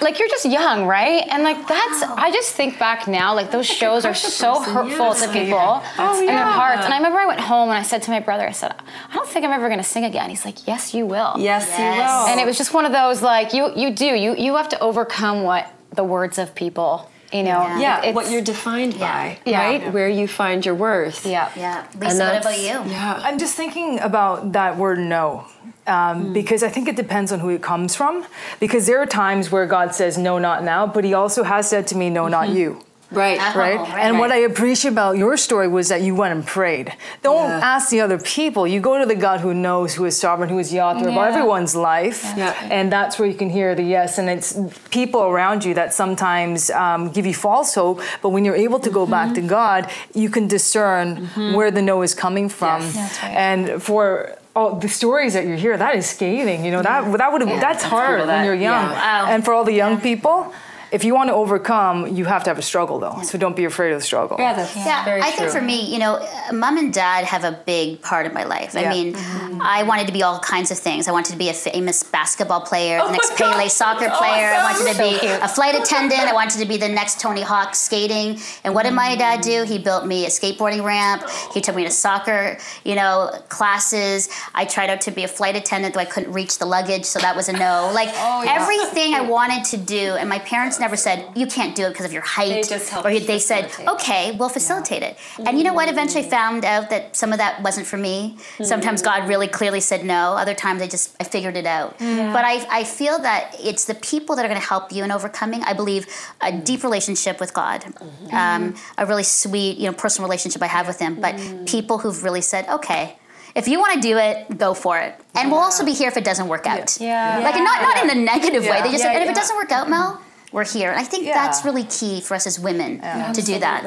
uh, 0.00 0.04
like 0.04 0.18
you're 0.18 0.28
just 0.28 0.44
young, 0.46 0.86
right? 0.86 1.24
And 1.32 1.42
like 1.42 1.66
that's 1.66 2.02
I 2.02 2.30
just 2.30 2.54
think 2.54 2.78
back 2.78 3.08
now, 3.08 3.34
like 3.34 3.50
those 3.50 3.66
shows 3.66 4.04
are 4.04 4.14
so 4.14 4.60
hurtful 4.60 5.14
to 5.14 5.26
people 5.32 5.82
and 5.98 6.28
their 6.28 6.44
hearts. 6.44 6.84
And 6.84 6.92
I 6.94 6.98
remember 6.98 7.18
I 7.18 7.26
went 7.26 7.40
home 7.40 7.70
and 7.70 7.78
I 7.78 7.82
said 7.82 8.02
to 8.02 8.10
my 8.10 8.20
brother, 8.20 8.46
I 8.46 8.52
said, 8.52 8.72
I 9.10 9.14
don't 9.14 9.28
think 9.28 9.44
I'm 9.44 9.52
ever 9.52 9.68
gonna 9.68 9.82
sing 9.82 10.04
again. 10.04 10.28
He's 10.30 10.44
like, 10.44 10.66
Yes, 10.66 10.94
you 10.94 11.06
will. 11.06 11.34
Yes, 11.38 11.66
Yes. 11.68 11.78
you 11.78 11.84
will. 12.02 12.26
And 12.30 12.40
it 12.40 12.46
was 12.46 12.56
just 12.58 12.74
one 12.74 12.84
of 12.84 12.92
those 12.92 13.22
like 13.22 13.54
you 13.54 13.72
you 13.74 13.88
do 13.94 14.06
you 14.06 14.36
you 14.36 14.56
have 14.56 14.68
to 14.70 14.78
overcome 14.80 15.42
what 15.42 15.66
the 15.92 16.04
words 16.04 16.38
of 16.38 16.54
people, 16.54 17.10
you 17.32 17.42
know. 17.42 17.60
yeah, 17.78 17.98
It's- 17.98 18.14
what 18.14 18.30
you're 18.30 18.42
defined 18.42 18.98
by, 18.98 19.38
Yeah. 19.44 19.62
right? 19.64 19.82
Yeah. 19.82 19.90
Where 19.90 20.08
you 20.08 20.26
find 20.28 20.64
your 20.66 20.74
worth. 20.74 21.24
yeah. 21.26 21.48
yeah, 21.56 21.84
And 21.92 22.02
Lisa. 22.02 22.24
What 22.24 22.40
about 22.40 22.58
you? 22.58 22.90
Yeah. 22.92 23.20
I'm 23.22 23.38
just 23.38 23.54
thinking 23.54 24.00
about 24.00 24.52
that 24.52 24.76
word 24.76 24.98
no. 24.98 25.44
Um, 25.86 26.32
Because 26.32 26.62
I 26.62 26.68
think 26.68 26.88
it 26.88 26.96
depends 26.96 27.32
on 27.32 27.40
who 27.40 27.48
it 27.50 27.62
comes 27.62 27.94
from. 27.96 28.24
Because 28.60 28.86
there 28.86 28.98
are 29.00 29.06
times 29.06 29.50
where 29.50 29.66
God 29.66 29.94
says, 29.94 30.16
no, 30.18 30.38
not 30.38 30.62
now, 30.62 30.86
but 30.86 31.04
He 31.04 31.14
also 31.14 31.42
has 31.44 31.68
said 31.68 31.86
to 31.88 31.96
me, 31.96 32.10
no, 32.10 32.28
not 32.28 32.48
you. 32.50 32.78
Right. 33.10 33.38
Uh-huh. 33.38 33.58
Right? 33.58 33.76
Right, 33.78 34.04
and 34.04 34.18
what. 34.18 34.30
I 34.30 34.36
appreciate 34.52 34.92
about 34.92 35.16
your 35.18 35.36
story 35.36 35.66
was 35.66 35.88
that 35.88 36.02
you 36.02 36.14
went 36.14 36.32
and 36.32 36.46
prayed. 36.46 36.92
Don't 37.22 37.48
Yeah. 37.48 37.74
ask 37.74 37.88
the 37.90 38.00
other 38.00 38.18
people. 38.18 38.66
You 38.66 38.80
go 38.80 38.98
to 38.98 39.06
the 39.06 39.16
God 39.16 39.40
who 39.40 39.52
knows, 39.52 39.94
who 39.94 40.04
is 40.04 40.16
sovereign, 40.16 40.48
who 40.48 40.58
is 40.58 40.70
the 40.70 40.80
author 40.80 41.08
of 41.08 41.16
everyone's 41.16 41.74
life. 41.74 42.22
Yeah. 42.36 42.54
And 42.70 42.92
that's 42.92 43.18
where 43.18 43.26
you 43.28 43.34
can 43.34 43.50
hear 43.50 43.74
the 43.74 43.82
yes. 43.82 44.18
And 44.18 44.30
it's 44.30 44.56
people 44.90 45.22
around 45.22 45.64
you 45.64 45.74
that 45.74 45.92
sometimes 45.92 46.70
um, 46.70 47.10
give 47.10 47.26
you 47.26 47.34
false 47.34 47.74
hope. 47.74 48.00
But 48.22 48.28
when 48.28 48.44
you're 48.44 48.54
able 48.66 48.78
to 48.80 48.90
go 48.90 49.04
back 49.06 49.34
to 49.34 49.40
God, 49.40 49.90
you 50.14 50.30
can 50.30 50.46
discern 50.46 51.26
where 51.56 51.70
the 51.72 51.82
no 51.82 52.02
is 52.02 52.14
coming 52.14 52.48
from. 52.48 52.82
Yes. 52.82 53.18
Right. 53.22 53.32
And 53.34 53.82
for 53.82 54.36
all 54.54 54.76
the 54.76 54.88
stories 54.88 55.32
that 55.34 55.46
you 55.46 55.56
hear, 55.56 55.76
that 55.76 55.94
is 55.96 56.06
scathing. 56.06 56.64
You 56.64 56.70
know 56.74 56.82
that 56.82 57.00
that 57.18 57.32
would 57.32 57.40
have 57.42 57.60
that's 57.60 57.82
hard 57.84 58.26
when 58.26 58.44
you're 58.44 58.54
young. 58.54 58.84
yeah. 58.90 59.24
Wow. 59.24 59.26
And 59.32 59.44
for 59.44 59.52
all 59.54 59.64
the 59.64 59.72
young 59.84 60.00
people. 60.00 60.52
If 60.92 61.04
you 61.04 61.14
want 61.14 61.28
to 61.28 61.34
overcome, 61.34 62.16
you 62.16 62.24
have 62.24 62.42
to 62.44 62.50
have 62.50 62.58
a 62.58 62.62
struggle, 62.62 62.98
though. 62.98 63.20
So 63.22 63.38
don't 63.38 63.54
be 63.54 63.64
afraid 63.64 63.92
of 63.92 63.98
the 64.00 64.04
struggle. 64.04 64.36
Yeah, 64.40 64.54
that's 64.54 64.74
Yeah, 64.74 65.04
very 65.04 65.20
I 65.22 65.30
true. 65.30 65.38
think 65.38 65.50
for 65.50 65.60
me, 65.60 65.82
you 65.92 65.98
know, 66.00 66.14
uh, 66.16 66.52
mom 66.52 66.78
and 66.78 66.92
dad 66.92 67.24
have 67.24 67.44
a 67.44 67.52
big 67.52 68.02
part 68.02 68.26
of 68.26 68.32
my 68.32 68.42
life. 68.44 68.76
I 68.76 68.80
Yeah. 68.80 68.90
mean, 68.90 69.16
I 69.62 69.84
wanted 69.84 70.08
to 70.08 70.12
be 70.12 70.22
all 70.24 70.40
kinds 70.40 70.70
of 70.72 70.78
things. 70.78 71.06
I 71.06 71.12
wanted 71.12 71.30
to 71.32 71.38
be 71.38 71.48
a 71.48 71.54
famous 71.54 72.02
basketball 72.02 72.62
player, 72.62 73.00
the 73.04 73.12
next 73.12 73.36
Pele 73.36 73.68
soccer 73.68 74.06
that's 74.06 74.18
player. 74.18 74.52
I 74.52 74.62
wanted 74.64 74.88
to 74.88 74.94
So 74.94 75.10
be 75.10 75.18
cute. 75.18 75.38
a 75.42 75.48
flight 75.48 75.74
attendant. 75.76 76.22
I 76.22 76.32
wanted 76.32 76.58
to 76.58 76.66
be 76.66 76.76
the 76.76 76.88
next 76.88 77.20
Tony 77.20 77.42
Hawk 77.42 77.74
skating. 77.76 78.40
And 78.64 78.74
what 78.74 78.82
did 78.84 78.94
my 78.94 79.14
dad 79.14 79.42
do? 79.42 79.62
He 79.62 79.78
built 79.78 80.06
me 80.06 80.26
a 80.26 80.28
skateboarding 80.28 80.82
ramp. 80.84 81.22
He 81.54 81.60
took 81.60 81.76
me 81.76 81.84
to 81.84 81.90
soccer, 81.90 82.58
you 82.84 82.96
know, 82.96 83.30
classes. 83.48 84.28
I 84.56 84.64
tried 84.64 84.90
out 84.90 85.02
to 85.02 85.12
be 85.12 85.22
a 85.22 85.28
flight 85.28 85.54
attendant, 85.54 85.94
though 85.94 86.00
I 86.00 86.04
couldn't 86.04 86.32
reach 86.32 86.58
the 86.58 86.66
luggage, 86.66 87.04
so 87.04 87.20
that 87.20 87.36
was 87.36 87.48
a 87.48 87.52
no. 87.52 87.90
Like 87.94 88.08
everything 88.48 89.14
I 89.14 89.20
wanted 89.20 89.64
to 89.66 89.76
do, 89.76 90.16
and 90.18 90.28
my 90.28 90.38
parents 90.40 90.79
never 90.80 90.96
said 90.96 91.26
you 91.36 91.46
can't 91.46 91.74
do 91.74 91.86
it 91.86 91.90
because 91.90 92.06
of 92.06 92.12
your 92.12 92.22
height, 92.22 92.48
They 92.48 92.62
just 92.62 92.92
or 92.94 93.18
they 93.18 93.38
said, 93.38 93.70
okay, 93.86 94.32
we'll 94.38 94.48
facilitate 94.48 95.02
it. 95.02 95.16
And 95.46 95.58
you 95.58 95.64
know 95.64 95.74
what? 95.74 95.88
Eventually 95.88 96.24
found 96.24 96.64
out 96.64 96.90
that 96.90 97.16
some 97.16 97.32
of 97.32 97.38
that 97.38 97.62
wasn't 97.62 97.86
for 97.86 97.96
me. 97.96 98.36
Sometimes 98.62 99.02
God 99.02 99.28
really 99.28 99.48
clearly 99.48 99.80
said 99.80 100.04
no. 100.04 100.34
Other 100.36 100.54
times 100.54 100.82
I 100.82 100.88
just 100.88 101.14
I 101.20 101.24
figured 101.24 101.56
it 101.56 101.66
out. 101.66 101.98
But 101.98 102.44
I, 102.44 102.66
I 102.70 102.84
feel 102.84 103.18
that 103.20 103.54
it's 103.60 103.84
the 103.84 103.94
people 103.94 104.36
that 104.36 104.44
are 104.44 104.48
going 104.48 104.60
to 104.60 104.66
help 104.66 104.92
you 104.92 105.04
in 105.04 105.10
overcoming. 105.10 105.62
I 105.62 105.72
believe 105.72 106.06
a 106.40 106.52
deep 106.52 106.82
relationship 106.82 107.40
with 107.40 107.52
God, 107.54 107.84
um, 108.32 108.74
a 108.98 109.06
really 109.06 109.22
sweet, 109.22 109.78
you 109.78 109.86
know, 109.86 109.92
personal 109.92 110.28
relationship 110.28 110.62
I 110.62 110.66
have 110.66 110.86
with 110.86 110.98
Him. 110.98 111.20
But 111.20 111.66
people 111.66 111.98
who've 111.98 112.22
really 112.24 112.40
said, 112.42 112.68
okay. 112.68 113.16
If 113.52 113.66
you 113.66 113.80
want 113.80 113.94
to 113.94 114.00
do 114.00 114.16
it, 114.16 114.58
go 114.58 114.74
for 114.74 114.96
it. 115.00 115.12
And 115.34 115.50
we'll 115.50 115.58
also 115.60 115.84
be 115.84 115.92
here 115.92 116.06
if 116.06 116.16
it 116.16 116.24
doesn't 116.24 116.46
work 116.46 116.66
out. 116.66 117.00
Yeah. 117.00 117.40
Like 117.42 117.56
not 117.56 117.82
not 117.82 118.04
in 118.04 118.10
a 118.10 118.14
negative 118.14 118.62
way. 118.62 118.80
They 118.82 118.92
just 118.92 119.02
Yeah, 119.02 119.10
and 119.10 119.24
if 119.24 119.30
it 119.30 119.34
doesn't 119.34 119.56
work 119.56 119.72
out, 119.72 119.90
Mel, 119.90 120.20
we're 120.52 120.64
here. 120.64 120.90
And 120.90 120.98
I 120.98 121.04
think 121.04 121.26
Yeah. 121.26 121.34
that's 121.34 121.64
really 121.64 121.84
key 121.84 122.20
for 122.20 122.34
us 122.34 122.46
as 122.46 122.58
women 122.58 123.00
to 123.34 123.42
do 123.42 123.58
that. 123.60 123.84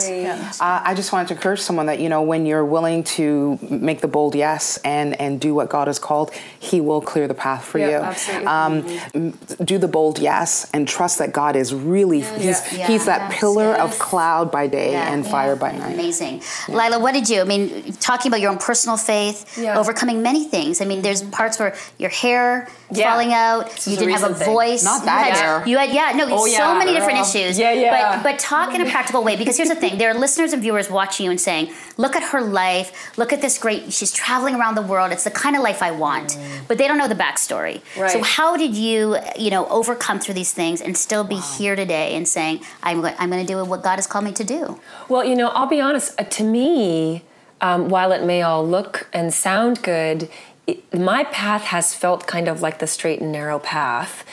Uh, 0.62 0.82
I 0.90 0.94
just 0.94 1.12
wanted 1.12 1.28
to 1.30 1.34
encourage 1.34 1.60
someone 1.62 1.88
that 1.88 2.00
you 2.00 2.08
know 2.10 2.22
when 2.22 2.46
you're 2.46 2.64
willing 2.66 3.04
to 3.18 3.60
make 3.70 4.00
the 4.02 4.08
bold 4.08 4.34
yes 4.36 4.80
and 4.86 5.20
and 5.20 5.40
do 5.42 5.54
what 5.54 5.70
God 5.70 5.88
has 5.88 6.00
called, 6.00 6.32
He 6.60 6.80
will 6.80 7.02
clear 7.02 7.28
the 7.28 7.34
path 7.34 7.66
for 7.66 7.80
Yeah, 7.80 7.90
you. 7.90 7.96
absolutely. 7.98 8.48
Um, 8.48 8.74
m- 9.14 9.34
do 9.64 9.78
the 9.78 9.88
bold 9.90 10.20
yes 10.20 10.68
and 10.74 10.88
trust 10.88 11.18
that 11.18 11.34
God 11.34 11.56
is 11.56 11.74
really 11.74 12.22
He's 12.22 12.62
Yeah. 12.72 12.88
He's 12.88 13.06
that 13.06 13.22
Yes. 13.30 13.40
pillar 13.40 13.72
Yes. 13.72 13.82
of 13.82 14.00
cloud 14.00 14.50
by 14.52 14.68
day 14.68 14.92
Yeah. 14.94 15.12
and 15.12 15.28
fire 15.28 15.56
by 15.58 15.72
night. 15.74 15.94
Amazing. 15.96 16.42
Laila, 16.70 16.98
what 17.00 17.14
did 17.14 17.30
you? 17.30 17.42
I 17.42 17.44
mean, 17.44 17.94
talking 18.00 18.30
about 18.32 18.40
your 18.42 18.52
own 18.52 18.58
personal 18.58 18.98
faith, 18.98 19.58
Yeah. 19.58 19.78
overcoming 19.78 20.22
many 20.22 20.44
things. 20.46 20.80
I 20.82 20.86
mean, 20.86 21.02
there's 21.02 21.22
parts 21.24 21.60
where 21.60 21.74
your 21.98 22.10
hair 22.10 22.68
Yeah. 22.92 23.10
falling 23.12 23.34
out, 23.34 23.70
This 23.72 23.88
you 23.88 23.98
didn't 23.98 24.14
have 24.14 24.32
a 24.32 24.36
thing. 24.36 24.46
voice. 24.48 24.84
Not 24.84 25.00
you 25.02 25.06
that 25.06 25.24
had, 25.26 25.34
hair. 25.36 25.64
You 25.66 25.78
had, 25.78 25.90
yeah, 25.92 26.12
no, 26.16 26.24
Oh, 26.32 26.46
so 26.58 26.76
many 26.78 26.94
different 26.94 27.20
issues. 27.20 27.58
Yeah, 27.58 27.72
yeah. 27.72 28.16
But, 28.18 28.24
but 28.24 28.40
talk 28.40 28.74
in 28.76 28.82
a 28.82 28.90
practical 28.90 29.24
way 29.24 29.36
because 29.36 29.58
here's 29.58 29.70
the 29.70 29.76
thing 29.76 29.98
there 29.98 30.12
are 30.12 30.14
listeners 30.14 30.54
and 30.54 30.62
viewers 30.62 30.90
watching 30.90 31.26
you 31.26 31.32
and 31.32 31.40
saying, 31.40 31.74
look 31.98 32.16
at 32.16 32.24
her 32.32 32.42
life, 32.42 33.18
look 33.18 33.32
at 33.34 33.42
this 33.42 33.58
great, 33.58 33.92
she's 33.94 34.12
traveling 34.12 34.56
around 34.56 34.76
the 34.76 34.82
world, 34.82 35.12
it's 35.12 35.24
the 35.24 35.32
kind 35.32 35.56
of 35.56 35.62
life 35.62 35.82
I 35.82 35.92
want. 35.92 36.38
But 36.68 36.78
they 36.78 36.88
don't 36.88 36.98
know 36.98 37.08
the 37.08 37.16
backstory. 37.16 37.82
So, 38.10 38.22
how 38.24 38.58
did 38.58 38.76
you, 38.76 39.18
you 39.38 39.50
know, 39.52 39.68
overcome 39.68 40.20
through 40.20 40.36
these 40.36 40.54
things 40.54 40.82
and 40.82 40.98
still 40.98 41.24
be 41.24 41.36
here 41.36 41.76
today 41.76 42.16
and 42.16 42.28
saying, 42.28 42.62
I'm, 42.82 43.02
go- 43.02 43.16
I'm 43.18 43.30
going 43.30 43.46
to 43.46 43.54
do 43.54 43.64
what 43.66 43.84
God 43.84 43.96
has 43.96 44.08
called 44.08 44.26
me 44.26 44.32
to 44.34 44.44
do? 44.44 44.80
Well, 45.10 45.24
you 45.24 45.36
know, 45.36 45.50
I'll 45.50 45.68
be 45.68 45.82
honest. 45.82 46.20
Uh, 46.20 46.24
to 46.24 46.44
me, 46.44 47.24
um, 47.62 47.90
while 47.90 48.12
it 48.12 48.24
may 48.24 48.42
all 48.42 48.66
look 48.68 49.08
and 49.14 49.34
sound 49.34 49.82
good, 49.84 50.30
it, 50.68 50.94
my 50.94 51.24
path 51.26 51.64
has 51.66 51.94
felt 51.94 52.28
kind 52.28 52.48
of 52.48 52.62
like 52.62 52.80
the 52.80 52.88
straight 52.88 53.22
and 53.22 53.32
narrow 53.32 53.60
path. 53.60 54.26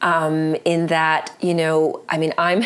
Um, 0.00 0.56
in 0.64 0.86
that, 0.88 1.36
you 1.40 1.54
know, 1.54 2.02
I 2.08 2.18
mean, 2.18 2.32
I'm, 2.38 2.64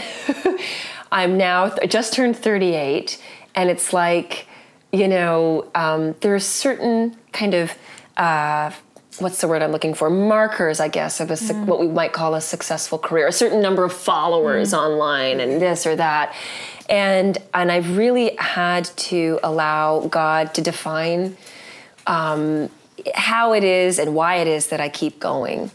I'm 1.12 1.38
now 1.38 1.72
I 1.80 1.86
just 1.86 2.12
turned 2.12 2.36
38, 2.36 3.22
and 3.54 3.70
it's 3.70 3.92
like, 3.92 4.46
you 4.92 5.08
know, 5.08 5.70
um, 5.74 6.14
there 6.20 6.34
are 6.34 6.40
certain 6.40 7.16
kind 7.32 7.54
of. 7.54 7.72
Uh, 8.16 8.70
What's 9.18 9.42
the 9.42 9.46
word 9.46 9.60
I'm 9.60 9.72
looking 9.72 9.92
for? 9.92 10.08
Markers, 10.08 10.80
I 10.80 10.88
guess, 10.88 11.20
of 11.20 11.30
a 11.30 11.36
suc 11.36 11.54
what 11.66 11.78
we 11.78 11.86
might 11.86 12.14
call 12.14 12.34
a 12.34 12.40
successful 12.40 12.98
career. 12.98 13.26
A 13.26 13.32
certain 13.32 13.60
number 13.60 13.84
of 13.84 13.92
followers 13.92 14.72
online, 14.72 15.38
and 15.38 15.60
this 15.60 15.86
or 15.86 15.94
that, 15.96 16.34
and 16.88 17.36
and 17.52 17.70
I've 17.70 17.98
really 17.98 18.34
had 18.38 18.86
to 18.86 19.38
allow 19.42 20.06
God 20.06 20.54
to 20.54 20.62
define 20.62 21.36
um, 22.06 22.70
how 23.14 23.52
it 23.52 23.64
is 23.64 23.98
and 23.98 24.14
why 24.14 24.36
it 24.36 24.46
is 24.46 24.68
that 24.68 24.80
I 24.80 24.88
keep 24.88 25.20
going. 25.20 25.70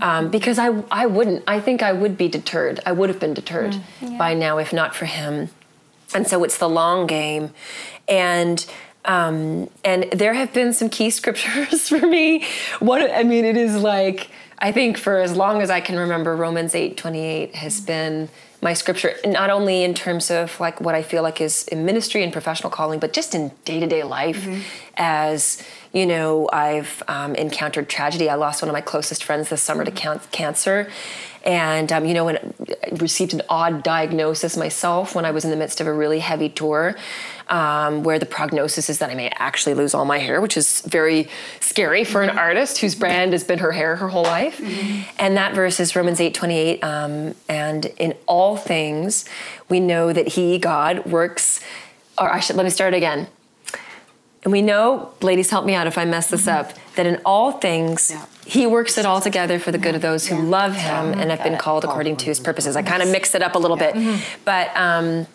Um, 0.00 0.30
because 0.30 0.58
I, 0.58 0.68
I 0.90 1.06
wouldn't, 1.06 1.44
I 1.46 1.60
think 1.60 1.82
I 1.82 1.92
would 1.92 2.16
be 2.16 2.28
deterred. 2.28 2.80
I 2.86 2.92
would 2.92 3.08
have 3.08 3.18
been 3.18 3.34
deterred 3.34 3.76
by 4.18 4.34
now 4.34 4.58
if 4.58 4.72
not 4.72 4.94
for 4.94 5.06
him. 5.06 5.50
And 6.14 6.26
so 6.26 6.44
it's 6.44 6.58
the 6.58 6.68
long 6.68 7.06
game. 7.06 7.50
And 8.08 8.64
um, 9.04 9.70
and 9.84 10.04
there 10.12 10.34
have 10.34 10.52
been 10.52 10.72
some 10.72 10.88
key 10.90 11.10
scriptures 11.18 11.88
for 11.88 12.06
me. 12.06 12.44
What 12.78 13.10
I 13.10 13.22
mean, 13.22 13.44
it 13.44 13.56
is 13.56 13.76
like 13.76 14.30
I 14.58 14.72
think 14.72 14.98
for 14.98 15.20
as 15.20 15.36
long 15.36 15.62
as 15.62 15.70
I 15.70 15.80
can 15.80 15.96
remember, 15.96 16.36
Romans 16.36 16.74
eight 16.74 16.96
twenty 16.96 17.24
eight 17.24 17.54
has 17.54 17.80
been 17.80 18.28
my 18.60 18.74
scripture, 18.74 19.14
not 19.24 19.50
only 19.50 19.84
in 19.84 19.94
terms 19.94 20.30
of 20.30 20.58
like 20.58 20.80
what 20.80 20.94
I 20.94 21.02
feel 21.02 21.22
like 21.22 21.40
is 21.40 21.68
in 21.68 21.84
ministry 21.84 22.24
and 22.24 22.32
professional 22.32 22.70
calling, 22.70 22.98
but 22.98 23.12
just 23.12 23.34
in 23.34 23.52
day 23.64 23.78
to 23.80 23.86
day 23.86 24.02
life. 24.02 24.46
As 24.96 25.62
you 25.92 26.06
know, 26.06 26.48
I've 26.52 27.02
um, 27.08 27.34
encountered 27.36 27.88
tragedy. 27.88 28.28
I 28.28 28.34
lost 28.34 28.60
one 28.62 28.68
of 28.68 28.72
my 28.72 28.80
closest 28.80 29.24
friends 29.24 29.48
this 29.48 29.62
summer 29.62 29.84
to 29.84 29.90
can- 29.90 30.20
cancer. 30.32 30.90
And 31.48 31.90
um, 31.90 32.04
you 32.04 32.12
know, 32.12 32.26
when 32.26 32.36
I 32.36 32.94
received 32.96 33.32
an 33.32 33.40
odd 33.48 33.82
diagnosis 33.82 34.54
myself 34.56 35.14
when 35.14 35.24
I 35.24 35.30
was 35.30 35.44
in 35.46 35.50
the 35.50 35.56
midst 35.56 35.80
of 35.80 35.86
a 35.86 35.92
really 35.92 36.18
heavy 36.18 36.50
tour, 36.50 36.94
um, 37.48 38.02
where 38.02 38.18
the 38.18 38.26
prognosis 38.26 38.90
is 38.90 38.98
that 38.98 39.08
I 39.08 39.14
may 39.14 39.30
actually 39.30 39.74
lose 39.74 39.94
all 39.94 40.04
my 40.04 40.18
hair, 40.18 40.42
which 40.42 40.58
is 40.58 40.82
very 40.82 41.28
scary 41.60 42.04
for 42.04 42.20
an 42.22 42.36
artist 42.36 42.78
whose 42.78 42.94
brand 42.94 43.32
has 43.32 43.44
been 43.44 43.60
her 43.60 43.72
hair 43.72 43.96
her 43.96 44.08
whole 44.08 44.24
life. 44.24 44.60
And 45.18 45.38
that 45.38 45.54
verse 45.54 45.80
is 45.80 45.96
Romans 45.96 46.20
eight 46.20 46.34
twenty 46.34 46.58
eight. 46.58 46.84
Um, 46.84 47.34
and 47.48 47.86
in 47.96 48.14
all 48.26 48.58
things, 48.58 49.24
we 49.70 49.80
know 49.80 50.12
that 50.12 50.28
He, 50.28 50.58
God, 50.58 51.06
works. 51.06 51.60
Or 52.18 52.30
I 52.30 52.40
should 52.40 52.56
let 52.56 52.64
me 52.64 52.70
start 52.70 52.92
again. 52.92 53.26
And 54.44 54.52
we 54.52 54.60
know, 54.60 55.14
ladies, 55.22 55.48
help 55.50 55.64
me 55.64 55.74
out 55.74 55.86
if 55.86 55.96
I 55.96 56.04
mess 56.04 56.28
this 56.28 56.46
up, 56.46 56.72
that 56.96 57.06
in 57.06 57.20
all 57.24 57.52
things, 57.52 58.12
He 58.48 58.66
works 58.66 58.96
it 58.96 59.04
all 59.04 59.20
together 59.20 59.58
for 59.58 59.70
the 59.72 59.78
good 59.78 59.94
of 59.94 60.00
those 60.00 60.26
who 60.28 60.40
love 60.40 60.74
Him 60.74 61.12
and 61.12 61.30
have 61.30 61.42
been 61.42 61.58
called 61.58 61.84
according 61.84 62.16
to 62.16 62.24
His 62.24 62.40
purposes. 62.40 62.76
I 62.76 62.82
kind 62.82 63.02
of 63.02 63.10
mixed 63.10 63.34
it 63.34 63.42
up 63.42 63.54
a 63.54 63.58
little 63.58 63.76
bit, 63.76 63.94
but 64.46 64.74
um, 64.74 65.26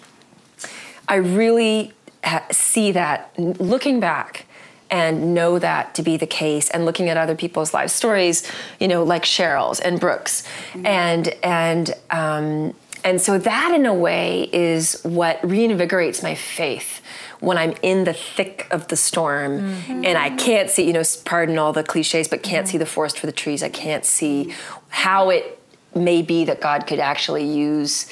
I 1.07 1.15
really 1.15 1.93
ha- 2.23 2.47
see 2.51 2.91
that 2.93 3.31
looking 3.37 3.99
back 3.99 4.47
and 4.89 5.35
know 5.35 5.59
that 5.59 5.93
to 5.95 6.01
be 6.01 6.17
the 6.17 6.25
case 6.25 6.71
and 6.71 6.85
looking 6.85 7.07
at 7.07 7.17
other 7.17 7.35
people's 7.35 7.73
life 7.73 7.89
stories 7.89 8.49
you 8.79 8.87
know 8.87 9.03
like 9.03 9.23
cheryl's 9.23 9.79
and 9.79 9.99
brooks 9.99 10.43
and 10.83 11.29
and 11.41 11.93
um, 12.11 12.75
and 13.03 13.19
so 13.19 13.37
that 13.39 13.73
in 13.73 13.85
a 13.85 13.93
way 13.93 14.49
is 14.53 15.01
what 15.03 15.41
reinvigorates 15.41 16.21
my 16.21 16.35
faith 16.35 17.01
when 17.43 17.57
i'm 17.57 17.73
in 17.81 18.03
the 18.03 18.13
thick 18.13 18.67
of 18.71 18.87
the 18.87 18.95
storm 18.95 19.59
mm-hmm. 19.59 20.05
and 20.05 20.17
i 20.17 20.29
can't 20.29 20.69
see 20.69 20.85
you 20.85 20.93
know 20.93 21.03
pardon 21.25 21.57
all 21.57 21.73
the 21.73 21.83
cliches 21.83 22.27
but 22.27 22.41
can't 22.41 22.67
see 22.67 22.77
the 22.77 22.85
forest 22.85 23.19
for 23.19 23.25
the 23.25 23.31
trees. 23.31 23.63
I 23.63 23.69
can't 23.69 24.05
see 24.05 24.53
how 24.89 25.29
it 25.29 25.59
may 25.95 26.21
be 26.21 26.45
that 26.45 26.61
god 26.61 26.87
could 26.87 26.99
actually 26.99 27.45
use 27.45 28.09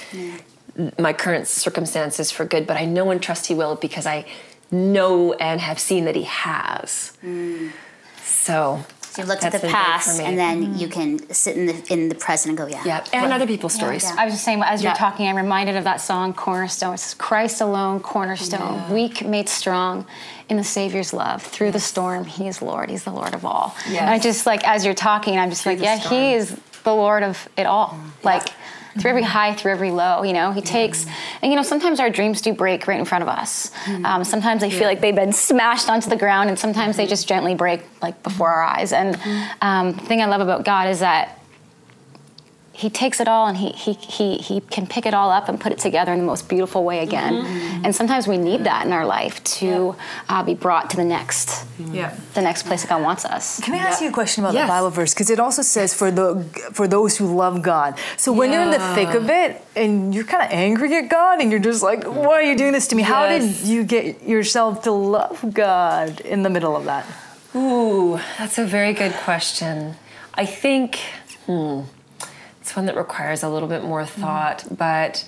my 0.98 1.14
current 1.14 1.48
circumstances 1.48 2.32
for 2.32 2.46
good, 2.46 2.66
but 2.66 2.78
I 2.78 2.86
know 2.86 3.12
and 3.12 3.22
trust 3.22 3.48
He 3.48 3.56
will 3.56 3.76
because 3.76 4.06
I 4.06 4.26
know 4.72 5.34
and 5.34 5.60
have 5.60 5.80
seen 5.80 6.06
that 6.06 6.16
He 6.16 6.24
has. 6.24 7.14
Mm. 7.24 7.72
So, 8.24 8.86
So 9.12 9.22
you 9.22 9.28
looked 9.28 9.44
at 9.44 9.52
the 9.52 9.60
past, 9.68 10.16
for 10.16 10.24
me. 10.24 10.30
and 10.30 10.38
then 10.38 10.64
mm-hmm. 10.64 10.76
you 10.78 10.88
can 10.88 11.34
sit 11.34 11.58
in 11.58 11.66
the 11.66 11.94
in 11.94 12.08
the 12.08 12.16
present 12.16 12.50
and 12.52 12.58
go, 12.58 12.66
yeah, 12.66 12.82
yeah, 12.86 13.06
and 13.12 13.34
other 13.34 13.46
people's 13.46 13.74
stories. 13.74 14.04
yeah. 14.04 14.16
I 14.18 14.24
was 14.24 14.36
just 14.36 14.46
saying, 14.46 14.62
as 14.64 14.82
you're 14.82 14.94
Yeah. 14.94 14.98
talking, 14.98 15.28
I'm 15.28 15.36
reminded 15.36 15.76
of 15.76 15.84
that 15.84 16.00
song, 16.00 16.34
Cornerstone. 16.34 16.94
It 16.94 17.00
says, 17.00 17.14
Christ 17.16 17.60
alone, 17.60 18.00
cornerstone, 18.00 18.90
weak 18.90 19.26
made 19.26 19.50
strong 19.50 20.06
in 20.48 20.56
the 20.56 20.64
Savior's 20.64 21.12
love. 21.14 21.44
Through 21.44 21.72
the 21.72 21.80
storm, 21.82 22.24
He 22.24 22.48
is 22.48 22.62
Lord. 22.62 22.90
He's 22.90 23.04
the 23.04 23.12
Lord 23.12 23.34
of 23.34 23.44
all. 23.44 23.76
And 23.86 24.10
I 24.10 24.18
just 24.18 24.46
like, 24.46 24.66
as 24.66 24.86
you're 24.86 24.94
talking, 24.94 25.38
I'm 25.38 25.50
just 25.50 25.66
like, 25.66 25.82
yeah, 25.82 26.00
storm. 26.00 26.16
He 26.16 26.34
is 26.34 26.58
the 26.84 26.96
Lord 26.96 27.24
of 27.24 27.50
it 27.58 27.66
all. 27.66 28.00
Like, 28.24 28.48
through 29.00 29.10
every 29.10 29.24
high, 29.24 29.54
through 29.54 29.72
every 29.72 29.92
low, 29.92 30.24
you 30.24 30.34
know, 30.34 30.52
He 30.52 30.62
takes, 30.62 31.06
and 31.42 31.52
you 31.52 31.56
know, 31.56 31.64
sometimes 31.64 32.00
our 32.00 32.10
dreams 32.10 32.42
do 32.42 32.54
break 32.54 32.88
right 32.88 33.00
in 33.00 33.06
front 33.06 33.22
of 33.24 33.28
us. 33.28 33.72
Um, 34.06 34.24
sometimes 34.24 34.62
they 34.62 34.72
feel 34.72 34.88
like 34.88 35.02
they've 35.02 35.16
been 35.16 35.34
smashed 35.34 35.90
onto 35.90 36.10
the 36.10 36.18
ground, 36.18 36.50
and 36.50 36.58
sometimes 36.58 36.98
they 36.98 37.08
just 37.08 37.28
gently 37.28 37.56
break 37.56 37.84
like 38.02 38.22
before 38.24 38.50
our 38.50 38.64
eyes. 38.64 38.94
And 38.94 39.20
um, 39.62 39.94
the 39.94 40.06
thing 40.06 40.22
I 40.22 40.26
love 40.26 40.42
about 40.42 40.66
God 40.66 40.90
is 40.90 41.00
that 41.00 41.41
he 42.74 42.90
takes 42.90 43.20
it 43.20 43.28
all 43.28 43.48
and 43.48 43.58
he, 43.58 43.70
he, 43.72 43.94
he, 43.94 44.38
he 44.38 44.62
can 44.62 44.88
pick 44.88 45.06
it 45.06 45.14
all 45.14 45.30
up 45.30 45.50
and 45.50 45.60
put 45.60 45.72
it 45.74 45.78
together 45.80 46.14
in 46.14 46.20
the 46.20 46.26
most 46.26 46.48
beautiful 46.48 46.84
way 46.86 47.00
again. 47.04 47.34
And 47.84 47.94
sometimes 47.94 48.28
we 48.28 48.38
need 48.38 48.64
that 48.64 48.86
in 48.86 48.94
our 48.94 49.06
life 49.06 49.44
to 49.60 49.96
uh, 50.30 50.42
be 50.42 50.54
brought 50.54 50.90
to 50.92 50.96
the 50.98 51.04
next, 51.04 51.66
Yeah. 51.78 52.16
the 52.34 52.42
next 52.42 52.64
place 52.64 52.82
that 52.84 52.90
God 52.90 53.02
wants 53.04 53.26
us. 53.26 53.60
Can 53.60 53.74
I 53.74 53.80
ask 53.80 54.02
you 54.02 54.08
a 54.10 54.12
question 54.14 54.44
about 54.44 54.54
Yes. 54.54 54.68
the 54.68 54.72
Bible 54.72 54.90
verse? 54.90 55.14
Because 55.14 55.30
it 55.30 55.40
also 55.40 55.62
says 55.62 55.94
for 55.94 56.12
the 56.12 56.44
for 56.74 56.88
those 56.88 57.18
who 57.18 57.26
love 57.36 57.62
God. 57.62 58.00
So 58.18 58.32
when 58.32 58.52
you're 58.54 58.62
in 58.64 58.72
the 58.72 58.80
thick 58.96 59.14
of 59.16 59.30
it 59.30 59.62
and 59.76 60.16
you're 60.16 60.24
kind 60.24 60.44
of 60.44 60.50
angry 60.52 60.96
at 60.96 61.10
God 61.10 61.42
and 61.42 61.52
you're 61.52 61.60
just 61.72 61.84
like, 61.84 62.04
"Why 62.06 62.36
are 62.36 62.44
you 62.44 62.56
doing 62.58 62.72
this 62.72 62.88
to 62.88 62.96
me?" 62.96 63.04
How 63.04 63.28
did 63.28 63.44
you 63.68 63.84
get 63.84 64.24
yourself 64.24 64.84
to 64.84 64.92
love 64.92 65.44
God 65.54 66.22
in 66.22 66.44
the 66.44 66.50
middle 66.50 66.76
of 66.76 66.86
that? 66.86 67.06
Ooh, 67.54 68.18
that's 68.40 68.58
a 68.58 68.66
very 68.66 68.94
good 68.94 69.14
question. 69.14 69.96
I 70.34 70.46
think 70.46 71.00
hmm, 71.46 71.82
it's 72.62 72.76
one 72.76 72.86
that 72.86 72.96
requires 72.96 73.44
a 73.44 73.50
little 73.50 73.68
bit 73.68 73.84
more 73.84 74.06
thought, 74.06 74.66
but 74.72 75.26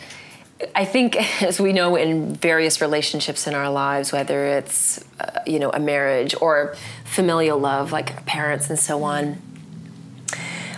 I 0.75 0.85
think, 0.85 1.15
as 1.41 1.59
we 1.59 1.73
know, 1.73 1.95
in 1.95 2.35
various 2.35 2.79
relationships 2.79 3.47
in 3.47 3.53
our 3.53 3.69
lives, 3.69 4.11
whether 4.11 4.45
it's 4.45 5.03
uh, 5.19 5.39
you 5.45 5.59
know 5.59 5.71
a 5.71 5.79
marriage 5.79 6.35
or 6.39 6.75
familial 7.05 7.57
love, 7.57 7.91
like 7.91 8.25
parents 8.25 8.69
and 8.69 8.79
so 8.79 9.03
on, 9.03 9.41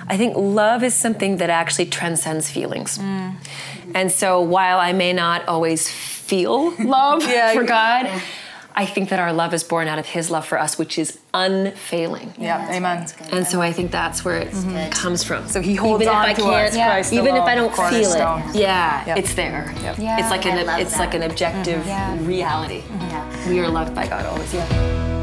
I 0.08 0.18
think 0.18 0.36
love 0.38 0.84
is 0.84 0.94
something 0.94 1.38
that 1.38 1.50
actually 1.50 1.88
transcends 1.88 2.50
feelings. 2.50 2.98
And 3.94 4.12
so, 4.12 4.42
while 4.42 4.80
I 4.80 4.94
may 4.94 5.14
not 5.14 5.48
always 5.48 5.90
feel 5.90 6.72
love 6.78 7.24
Yeah, 7.28 7.54
for 7.56 7.64
God, 7.64 8.22
I 8.78 8.86
think 8.86 9.08
that 9.10 9.20
our 9.20 9.32
love 9.32 9.54
is 9.54 9.64
born 9.64 9.88
out 9.88 10.00
of 10.00 10.06
His 10.06 10.30
love 10.30 10.46
for 10.46 10.60
us, 10.60 10.78
which 10.78 11.00
is 11.00 11.18
unfailing. 11.34 12.34
Yeah, 12.38 12.70
amen. 12.76 13.08
And 13.32 13.48
so 13.48 13.62
I 13.62 13.72
think 13.72 13.90
that's 13.92 14.26
where 14.26 14.36
it 14.38 14.52
comes 14.92 15.24
from. 15.24 15.48
So 15.48 15.62
he 15.62 15.76
holds 15.76 16.04
even 16.04 16.14
on 16.14 16.24
if 16.24 16.30
I 16.30 16.34
to 16.34 16.42
can't, 16.42 16.74
us, 16.74 16.76
Christ 16.76 17.14
even 17.14 17.36
if 17.38 17.44
I 17.44 17.56
don't 17.56 17.74
feel 17.74 18.12
it, 18.12 18.56
yeah, 18.56 19.06
Yep. 19.08 19.18
it's 19.18 19.34
there. 19.36 19.74
Yeah, 19.82 20.20
it's 20.20 20.30
like 20.30 20.46
an 20.46 20.58
it's 20.80 20.92
that. 20.92 21.00
like 21.00 21.14
an 21.14 21.24
objective 21.24 21.86
Yeah. 21.88 22.18
reality. 22.22 22.84
Yeah. 23.00 23.50
We 23.50 23.60
are 23.62 23.70
loved 23.70 23.96
by 23.96 24.08
God 24.08 24.26
always. 24.26 24.54
Yeah. 24.54 25.15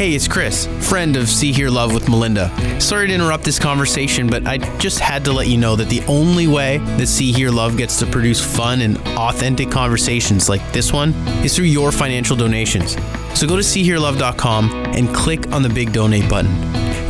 Hey, 0.00 0.14
it's 0.14 0.26
Chris, 0.26 0.66
friend 0.88 1.14
of 1.14 1.28
See 1.28 1.52
Hear 1.52 1.68
Love 1.68 1.92
with 1.92 2.08
Melinda. 2.08 2.48
Sorry 2.80 3.06
to 3.06 3.12
interrupt 3.12 3.44
this 3.44 3.58
conversation, 3.58 4.30
but 4.30 4.46
I 4.46 4.56
just 4.78 4.98
had 4.98 5.26
to 5.26 5.32
let 5.34 5.46
you 5.46 5.58
know 5.58 5.76
that 5.76 5.90
the 5.90 6.00
only 6.06 6.46
way 6.46 6.78
that 6.78 7.06
See 7.06 7.32
Hear 7.32 7.50
Love 7.50 7.76
gets 7.76 7.98
to 7.98 8.06
produce 8.06 8.42
fun 8.42 8.80
and 8.80 8.96
authentic 9.08 9.70
conversations 9.70 10.48
like 10.48 10.62
this 10.72 10.90
one 10.90 11.12
is 11.44 11.54
through 11.54 11.66
your 11.66 11.92
financial 11.92 12.34
donations. 12.34 12.92
So 13.38 13.46
go 13.46 13.56
to 13.56 13.62
SeeHearLove.com 13.62 14.70
and 14.96 15.14
click 15.14 15.52
on 15.52 15.60
the 15.62 15.68
big 15.68 15.92
donate 15.92 16.30
button. 16.30 16.50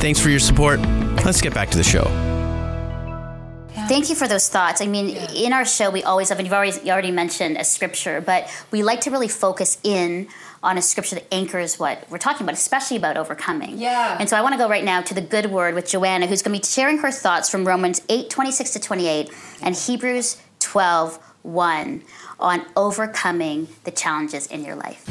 Thanks 0.00 0.18
for 0.18 0.30
your 0.30 0.40
support. 0.40 0.80
Let's 1.25 1.40
get 1.40 1.54
back 1.54 1.70
to 1.70 1.78
the 1.78 1.85
show. 1.85 2.30
Thank 3.90 4.09
you 4.09 4.14
for 4.14 4.28
those 4.28 4.49
thoughts. 4.49 4.80
I 4.80 4.87
mean, 4.87 5.16
in 5.35 5.52
our 5.52 5.64
show, 5.64 5.90
we 5.90 6.04
always 6.04 6.28
have, 6.28 6.38
and 6.38 6.47
you've 6.47 6.54
already, 6.54 6.78
you 6.85 6.92
already 6.92 7.11
mentioned 7.11 7.56
a 7.56 7.64
scripture, 7.64 8.20
but 8.20 8.49
we 8.70 8.85
like 8.85 9.00
to 9.00 9.11
really 9.11 9.26
focus 9.26 9.78
in 9.82 10.28
on 10.62 10.78
a 10.78 10.82
scripture 10.82 11.16
that 11.16 11.35
anchors 11.35 11.76
what 11.76 12.09
we're 12.09 12.18
talking 12.18 12.44
about, 12.44 12.54
especially 12.54 12.97
about 12.97 13.16
overcoming. 13.16 13.78
Yeah. 13.78 14.16
And 14.20 14.28
so 14.28 14.37
I 14.37 14.42
want 14.42 14.52
to 14.52 14.59
go 14.59 14.68
right 14.68 14.85
now 14.85 15.00
to 15.00 15.12
the 15.12 15.20
good 15.20 15.47
word 15.47 15.75
with 15.75 15.88
Joanna, 15.88 16.28
who's 16.28 16.40
going 16.40 16.54
to 16.54 16.61
be 16.61 16.64
sharing 16.64 16.99
her 16.99 17.11
thoughts 17.11 17.50
from 17.50 17.66
Romans 17.66 18.00
8 18.09 18.30
26 18.30 18.70
to 18.75 18.78
28 18.78 19.32
and 19.61 19.75
Hebrews 19.75 20.40
12 20.61 21.18
1 21.42 22.02
on 22.38 22.66
overcoming 22.76 23.66
the 23.82 23.90
challenges 23.90 24.47
in 24.47 24.64
your 24.64 24.76
life. 24.76 25.04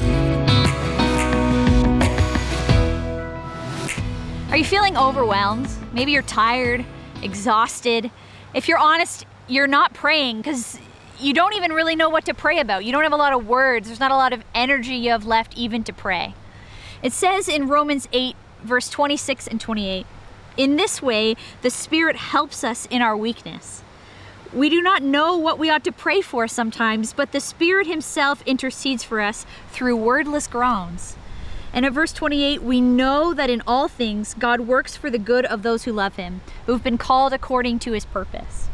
Are 4.49 4.57
you 4.57 4.63
feeling 4.63 4.95
overwhelmed? 4.95 5.67
Maybe 5.91 6.13
you're 6.13 6.21
tired, 6.21 6.85
exhausted. 7.21 8.09
If 8.53 8.67
you're 8.67 8.79
honest, 8.79 9.25
you're 9.47 9.67
not 9.67 9.93
praying 9.93 10.37
because 10.37 10.79
you 11.19 11.33
don't 11.33 11.55
even 11.55 11.71
really 11.71 11.95
know 11.95 12.09
what 12.09 12.25
to 12.25 12.33
pray 12.33 12.59
about. 12.59 12.83
You 12.83 12.91
don't 12.91 13.03
have 13.03 13.13
a 13.13 13.17
lot 13.17 13.33
of 13.33 13.47
words, 13.47 13.87
there's 13.87 13.99
not 13.99 14.11
a 14.11 14.15
lot 14.15 14.33
of 14.33 14.43
energy 14.55 14.95
you 14.95 15.11
have 15.11 15.25
left 15.25 15.55
even 15.57 15.83
to 15.83 15.93
pray. 15.93 16.33
It 17.03 17.13
says 17.13 17.47
in 17.47 17.67
Romans 17.67 18.07
8, 18.11 18.35
verse 18.63 18.89
26 18.89 19.47
and 19.47 19.61
28 19.61 20.05
In 20.57 20.75
this 20.77 21.01
way, 21.01 21.35
the 21.61 21.69
Spirit 21.69 22.15
helps 22.15 22.63
us 22.63 22.87
in 22.89 23.01
our 23.01 23.15
weakness. 23.15 23.83
We 24.51 24.69
do 24.69 24.81
not 24.81 25.03
know 25.03 25.37
what 25.37 25.59
we 25.59 25.69
ought 25.69 25.83
to 25.83 25.91
pray 25.91 26.21
for 26.21 26.47
sometimes, 26.47 27.13
but 27.13 27.31
the 27.31 27.39
Spirit 27.39 27.85
Himself 27.85 28.41
intercedes 28.47 29.03
for 29.03 29.21
us 29.21 29.45
through 29.71 29.95
wordless 29.95 30.47
groans. 30.47 31.15
And 31.73 31.85
at 31.85 31.93
verse 31.93 32.13
28, 32.13 32.63
we 32.63 32.81
know 32.81 33.33
that 33.33 33.49
in 33.49 33.61
all 33.67 33.87
things 33.87 34.33
God 34.33 34.61
works 34.61 34.95
for 34.95 35.09
the 35.09 35.19
good 35.19 35.45
of 35.45 35.63
those 35.63 35.83
who 35.83 35.91
love 35.91 36.15
Him, 36.15 36.41
who 36.65 36.71
have 36.73 36.83
been 36.83 36.97
called 36.97 37.33
according 37.33 37.79
to 37.79 37.91
His 37.91 38.05
purpose. 38.05 38.67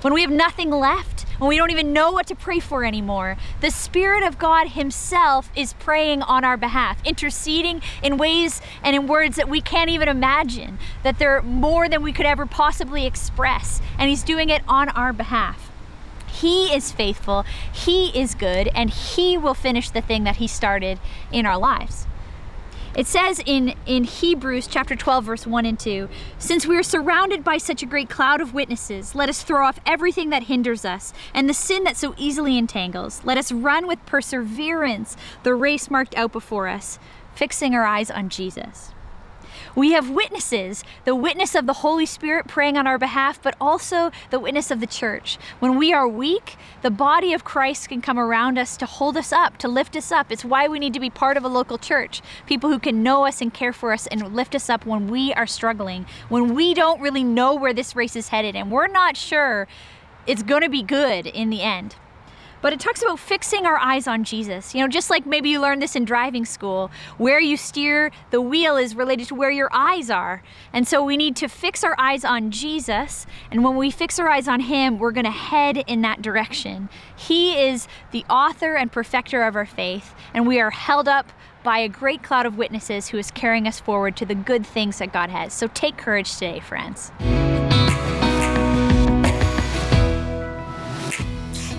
When 0.00 0.12
we 0.12 0.20
have 0.20 0.30
nothing 0.30 0.70
left, 0.70 1.22
when 1.38 1.48
we 1.48 1.56
don't 1.56 1.70
even 1.70 1.92
know 1.92 2.12
what 2.12 2.26
to 2.26 2.34
pray 2.34 2.60
for 2.60 2.84
anymore, 2.84 3.36
the 3.60 3.70
Spirit 3.70 4.22
of 4.22 4.38
God 4.38 4.68
Himself 4.68 5.50
is 5.56 5.72
praying 5.72 6.22
on 6.22 6.44
our 6.44 6.56
behalf, 6.56 6.98
interceding 7.06 7.80
in 8.02 8.18
ways 8.18 8.60
and 8.82 8.94
in 8.94 9.06
words 9.06 9.36
that 9.36 9.48
we 9.48 9.60
can't 9.60 9.88
even 9.88 10.08
imagine, 10.08 10.78
that 11.02 11.18
they're 11.18 11.40
more 11.40 11.88
than 11.88 12.02
we 12.02 12.12
could 12.12 12.26
ever 12.26 12.44
possibly 12.44 13.06
express. 13.06 13.80
And 13.98 14.10
He's 14.10 14.22
doing 14.22 14.50
it 14.50 14.62
on 14.68 14.90
our 14.90 15.12
behalf. 15.12 15.70
He 16.26 16.74
is 16.74 16.92
faithful, 16.92 17.44
He 17.72 18.08
is 18.08 18.34
good, 18.34 18.68
and 18.74 18.90
He 18.90 19.38
will 19.38 19.54
finish 19.54 19.88
the 19.88 20.02
thing 20.02 20.24
that 20.24 20.36
He 20.36 20.46
started 20.46 20.98
in 21.32 21.46
our 21.46 21.56
lives. 21.56 22.06
It 22.96 23.08
says 23.08 23.42
in, 23.44 23.74
in 23.86 24.04
Hebrews 24.04 24.68
chapter 24.68 24.94
12, 24.94 25.24
verse 25.24 25.46
1 25.48 25.66
and 25.66 25.78
2 25.78 26.08
Since 26.38 26.64
we 26.64 26.76
are 26.76 26.82
surrounded 26.84 27.42
by 27.42 27.58
such 27.58 27.82
a 27.82 27.86
great 27.86 28.08
cloud 28.08 28.40
of 28.40 28.54
witnesses, 28.54 29.16
let 29.16 29.28
us 29.28 29.42
throw 29.42 29.66
off 29.66 29.80
everything 29.84 30.30
that 30.30 30.44
hinders 30.44 30.84
us 30.84 31.12
and 31.34 31.48
the 31.48 31.54
sin 31.54 31.82
that 31.84 31.96
so 31.96 32.14
easily 32.16 32.56
entangles. 32.56 33.20
Let 33.24 33.36
us 33.36 33.50
run 33.50 33.88
with 33.88 34.06
perseverance 34.06 35.16
the 35.42 35.54
race 35.54 35.90
marked 35.90 36.16
out 36.16 36.30
before 36.30 36.68
us, 36.68 37.00
fixing 37.34 37.74
our 37.74 37.84
eyes 37.84 38.12
on 38.12 38.28
Jesus. 38.28 38.93
We 39.76 39.92
have 39.92 40.08
witnesses, 40.08 40.84
the 41.04 41.16
witness 41.16 41.56
of 41.56 41.66
the 41.66 41.72
Holy 41.74 42.06
Spirit 42.06 42.46
praying 42.46 42.76
on 42.76 42.86
our 42.86 42.98
behalf, 42.98 43.40
but 43.42 43.56
also 43.60 44.12
the 44.30 44.38
witness 44.38 44.70
of 44.70 44.78
the 44.78 44.86
church. 44.86 45.36
When 45.58 45.76
we 45.76 45.92
are 45.92 46.06
weak, 46.06 46.56
the 46.82 46.92
body 46.92 47.32
of 47.32 47.42
Christ 47.42 47.88
can 47.88 48.00
come 48.00 48.18
around 48.18 48.56
us 48.56 48.76
to 48.76 48.86
hold 48.86 49.16
us 49.16 49.32
up, 49.32 49.58
to 49.58 49.68
lift 49.68 49.96
us 49.96 50.12
up. 50.12 50.30
It's 50.30 50.44
why 50.44 50.68
we 50.68 50.78
need 50.78 50.94
to 50.94 51.00
be 51.00 51.10
part 51.10 51.36
of 51.36 51.44
a 51.44 51.48
local 51.48 51.76
church. 51.76 52.22
People 52.46 52.70
who 52.70 52.78
can 52.78 53.02
know 53.02 53.26
us 53.26 53.40
and 53.40 53.52
care 53.52 53.72
for 53.72 53.92
us 53.92 54.06
and 54.06 54.34
lift 54.34 54.54
us 54.54 54.70
up 54.70 54.86
when 54.86 55.08
we 55.08 55.32
are 55.34 55.46
struggling, 55.46 56.06
when 56.28 56.54
we 56.54 56.72
don't 56.72 57.00
really 57.00 57.24
know 57.24 57.54
where 57.54 57.74
this 57.74 57.96
race 57.96 58.14
is 58.14 58.28
headed 58.28 58.54
and 58.54 58.70
we're 58.70 58.86
not 58.86 59.16
sure 59.16 59.66
it's 60.26 60.42
going 60.44 60.62
to 60.62 60.68
be 60.68 60.82
good 60.82 61.26
in 61.26 61.50
the 61.50 61.62
end. 61.62 61.96
But 62.64 62.72
it 62.72 62.80
talks 62.80 63.02
about 63.02 63.18
fixing 63.18 63.66
our 63.66 63.76
eyes 63.76 64.06
on 64.06 64.24
Jesus. 64.24 64.74
You 64.74 64.80
know, 64.80 64.88
just 64.88 65.10
like 65.10 65.26
maybe 65.26 65.50
you 65.50 65.60
learned 65.60 65.82
this 65.82 65.94
in 65.94 66.06
driving 66.06 66.46
school, 66.46 66.90
where 67.18 67.38
you 67.38 67.58
steer 67.58 68.10
the 68.30 68.40
wheel 68.40 68.78
is 68.78 68.96
related 68.96 69.28
to 69.28 69.34
where 69.34 69.50
your 69.50 69.68
eyes 69.70 70.08
are. 70.08 70.42
And 70.72 70.88
so 70.88 71.04
we 71.04 71.18
need 71.18 71.36
to 71.36 71.48
fix 71.48 71.84
our 71.84 71.94
eyes 71.98 72.24
on 72.24 72.50
Jesus. 72.50 73.26
And 73.50 73.64
when 73.64 73.76
we 73.76 73.90
fix 73.90 74.18
our 74.18 74.30
eyes 74.30 74.48
on 74.48 74.60
Him, 74.60 74.98
we're 74.98 75.12
going 75.12 75.26
to 75.26 75.30
head 75.30 75.84
in 75.86 76.00
that 76.00 76.22
direction. 76.22 76.88
He 77.14 77.54
is 77.54 77.86
the 78.12 78.24
author 78.30 78.76
and 78.76 78.90
perfecter 78.90 79.42
of 79.42 79.56
our 79.56 79.66
faith, 79.66 80.14
and 80.32 80.46
we 80.46 80.58
are 80.58 80.70
held 80.70 81.06
up 81.06 81.32
by 81.64 81.80
a 81.80 81.88
great 81.90 82.22
cloud 82.22 82.46
of 82.46 82.56
witnesses 82.56 83.08
who 83.08 83.18
is 83.18 83.30
carrying 83.30 83.68
us 83.68 83.78
forward 83.78 84.16
to 84.16 84.24
the 84.24 84.34
good 84.34 84.64
things 84.64 85.00
that 85.00 85.12
God 85.12 85.28
has. 85.28 85.52
So 85.52 85.66
take 85.74 85.98
courage 85.98 86.32
today, 86.32 86.60
friends. 86.60 87.12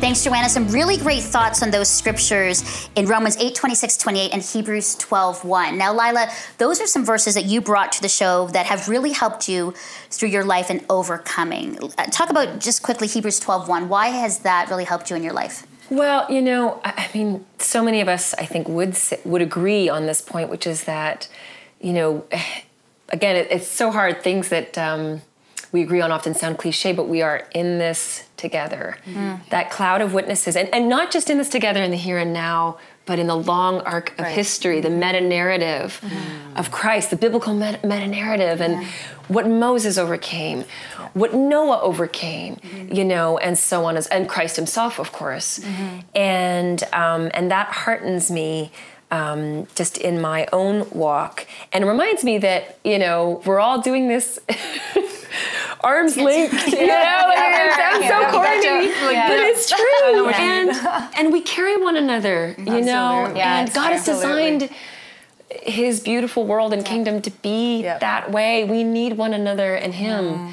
Thanks, 0.06 0.24
Joanna. 0.24 0.50
Some 0.50 0.68
really 0.68 0.98
great 0.98 1.24
thoughts 1.24 1.64
on 1.64 1.72
those 1.72 1.90
scriptures 1.90 2.88
in 2.96 3.08
Romans 3.08 3.38
8, 3.38 3.56
26, 3.56 3.98
28 3.98 4.34
and 4.34 4.42
Hebrews 4.44 4.94
12, 4.98 5.44
1. 5.44 5.80
Now, 5.80 5.96
Laila, 5.96 6.28
those 6.60 6.80
are 6.80 6.86
some 6.86 7.04
verses 7.04 7.34
that 7.34 7.46
you 7.46 7.60
brought 7.60 7.92
to 7.94 8.04
the 8.04 8.08
show 8.08 8.46
that 8.50 8.68
have 8.68 8.88
really 8.88 9.14
helped 9.14 9.50
you 9.50 9.74
through 10.12 10.30
your 10.30 10.44
life 10.44 10.70
and 10.70 10.86
overcoming. 10.92 11.80
Uh, 11.98 12.06
Talk 12.12 12.30
about 12.30 12.60
just 12.60 12.84
quickly 12.84 13.08
Hebrews 13.08 13.40
12, 13.40 13.68
1. 13.68 13.90
Why 13.90 14.10
has 14.10 14.38
that 14.42 14.70
really 14.70 14.84
helped 14.84 15.10
you 15.10 15.16
in 15.16 15.24
your 15.24 15.34
life? 15.34 15.66
Well, 15.90 16.32
you 16.32 16.44
know, 16.44 16.80
I 16.86 17.10
mean, 17.16 17.44
so 17.58 17.84
many 17.84 18.00
of 18.00 18.08
us, 18.08 18.36
I 18.36 18.46
think, 18.46 18.70
would 18.70 18.96
would 19.26 19.42
agree 19.42 19.90
on 19.90 20.06
this 20.06 20.22
point, 20.22 20.52
which 20.52 20.68
is 20.68 20.84
that, 20.84 21.28
you 21.82 21.94
know, 21.94 22.26
again, 23.10 23.38
it, 23.38 23.48
it's 23.50 23.68
so 23.68 23.90
hard. 23.90 24.22
Things 24.22 24.50
that 24.50 24.78
um, 24.78 25.24
we 25.76 25.84
agree 25.84 26.00
on 26.00 26.10
often 26.10 26.34
sound 26.34 26.58
cliche, 26.58 26.94
but 26.94 27.10
we 27.10 27.22
are 27.22 27.46
in 27.54 27.80
this 27.80 28.24
together. 28.38 28.98
That 29.50 29.70
cloud 29.70 30.00
of 30.02 30.14
witnesses, 30.14 30.56
and, 30.56 30.74
and 30.74 30.88
not 30.88 31.12
just 31.12 31.30
in 31.30 31.38
this 31.38 31.50
together 31.50 31.84
in 31.84 31.92
the 31.92 31.98
here 31.98 32.18
and 32.18 32.32
now, 32.32 32.78
but 33.06 33.20
in 33.20 33.28
the 33.28 33.36
long 33.36 33.82
arc 33.82 34.18
of 34.18 34.26
history, 34.26 34.80
the 34.80 34.90
meta 34.90 35.20
narrative 35.20 36.00
of 36.56 36.72
Christ, 36.72 37.10
the 37.10 37.18
biblical 37.18 37.54
meta 37.54 38.08
narrative, 38.08 38.62
and 38.62 38.86
what 39.28 39.46
Moses 39.50 39.98
overcame, 39.98 40.64
what 41.14 41.34
Noah 41.34 41.82
overcame, 41.82 42.58
you 42.90 43.04
know, 43.04 43.38
and 43.38 43.58
so 43.58 43.84
on, 43.84 43.98
as, 43.98 44.08
and 44.08 44.30
Christ 44.30 44.56
Himself, 44.56 44.98
of 44.98 45.12
course, 45.12 45.60
and 46.16 46.82
um, 46.94 47.30
and 47.34 47.52
that 47.52 47.68
heartens 47.84 48.32
me. 48.32 48.72
Um, 49.12 49.68
just 49.76 50.00
in 50.00 50.20
my 50.20 50.48
own 50.52 50.90
walk, 50.90 51.46
and 51.72 51.86
reminds 51.86 52.24
me 52.24 52.40
that 52.40 52.80
you 52.84 52.98
know 52.98 53.40
we're 53.46 53.60
all 53.60 53.80
doing 53.80 54.08
this 54.08 54.40
arms 55.86 56.18
linked. 56.18 56.54
You 56.68 56.88
know, 56.88 57.22
like, 57.28 57.56
it 57.56 57.74
sounds 57.82 58.08
so 58.08 58.32
corny, 58.32 58.88
but 59.30 59.40
it's 59.40 59.70
true. 59.70 60.30
And 60.30 60.70
and 61.18 61.32
we 61.32 61.42
carry 61.42 61.78
one 61.78 61.96
another. 61.96 62.56
You 62.58 62.82
know, 62.82 63.32
Yeah, 63.36 63.60
and 63.62 63.74
God 63.74 63.92
has 63.94 64.04
designed 64.06 64.70
his 65.50 66.00
beautiful 66.02 66.46
world 66.46 66.74
and 66.74 66.84
kingdom 66.86 67.22
to 67.22 67.32
be 67.32 67.84
Yeah. 67.84 68.00
that 68.00 68.32
way. 68.32 68.64
We 68.66 68.84
need 68.84 69.14
one 69.18 69.34
another 69.34 69.76
and 69.76 69.94
him. 69.94 70.52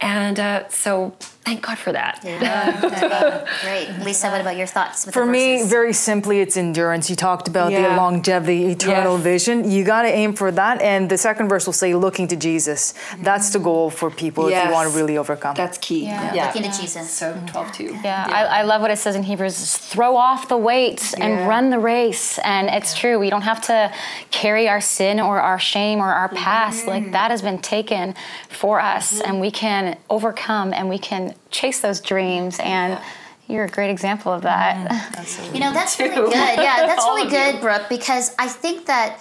That's 0.00 0.02
good. 0.02 0.06
And 0.08 0.40
uh, 0.40 0.68
so 0.68 1.14
thank 1.44 1.62
God 1.62 1.78
for 1.78 1.92
that. 1.92 2.20
Great. 3.62 4.04
Lisa, 4.04 4.28
what 4.30 4.40
about 4.40 4.56
your 4.56 4.66
thoughts? 4.66 5.06
With 5.06 5.14
For 5.14 5.24
the 5.24 5.32
me, 5.32 5.64
very 5.64 5.92
simply, 5.92 6.40
it's 6.40 6.56
endurance. 6.56 7.08
You 7.08 7.16
talked 7.16 7.48
about 7.48 7.70
the 7.70 7.88
longevity, 7.96 8.66
eternal 8.66 9.14
Yes. 9.14 9.22
vision. 9.24 9.70
You 9.70 9.84
got 9.84 10.02
to 10.02 10.08
aim 10.08 10.34
for 10.34 10.50
that. 10.52 10.82
And 10.82 11.08
the 11.10 11.16
second 11.18 11.48
verse 11.48 11.66
will 11.66 11.72
say, 11.72 11.94
looking 11.94 12.28
to 12.28 12.36
Jesus. 12.36 12.94
That's 13.22 13.50
the 13.50 13.58
goal 13.58 13.90
for 13.90 14.10
people 14.10 14.48
if 14.48 14.64
you 14.64 14.70
want 14.72 14.90
to 14.90 14.96
really 14.96 15.16
overcome. 15.18 15.54
That's 15.54 15.78
key. 15.78 16.04
Yeah. 16.04 16.46
looking 16.46 16.70
to 16.70 16.78
Jesus. 16.80 17.10
So 17.10 17.40
12 17.46 17.72
2. 17.72 17.84
Yeah, 18.04 18.26
I, 18.28 18.60
I 18.60 18.62
love 18.62 18.80
what 18.82 18.90
it 18.90 18.98
says 18.98 19.16
in 19.16 19.22
Hebrews 19.22 19.76
throw 19.76 20.16
off 20.16 20.48
the 20.48 20.56
weights 20.56 21.14
and 21.14 21.48
run 21.48 21.70
the 21.70 21.78
race. 21.78 22.38
And 22.44 22.68
it's 22.68 22.94
true, 22.98 23.18
we 23.18 23.30
don't 23.30 23.42
have 23.42 23.60
to 23.62 23.92
carry 24.30 24.68
our 24.68 24.80
sin 24.80 25.18
or 25.20 25.40
our 25.40 25.58
shame 25.58 25.98
or 26.00 26.12
our 26.12 26.28
past. 26.28 26.86
Like 26.86 27.12
that 27.12 27.30
has 27.30 27.42
been 27.42 27.58
taken 27.58 28.14
for 28.48 28.80
us, 28.80 29.20
and 29.20 29.40
we 29.40 29.50
can 29.50 29.87
overcome 30.10 30.72
and 30.72 30.88
we 30.88 30.98
can 30.98 31.34
chase 31.50 31.80
those 31.80 32.00
dreams. 32.00 32.58
And 32.60 33.00
you're 33.48 33.64
a 33.64 33.68
great 33.70 33.90
example 33.90 34.32
of 34.32 34.42
that. 34.42 34.76
Mm-hmm. 34.76 35.54
You 35.54 35.60
know, 35.60 35.72
that's 35.72 35.98
really 35.98 36.14
good. 36.14 36.32
Yeah, 36.32 36.86
that's 36.86 37.04
really 37.06 37.26
of 37.26 37.32
you. 37.32 37.38
good, 37.38 37.60
Brooke, 37.60 37.86
because 37.88 38.34
I 38.38 38.48
think 38.48 38.86
that 38.86 39.18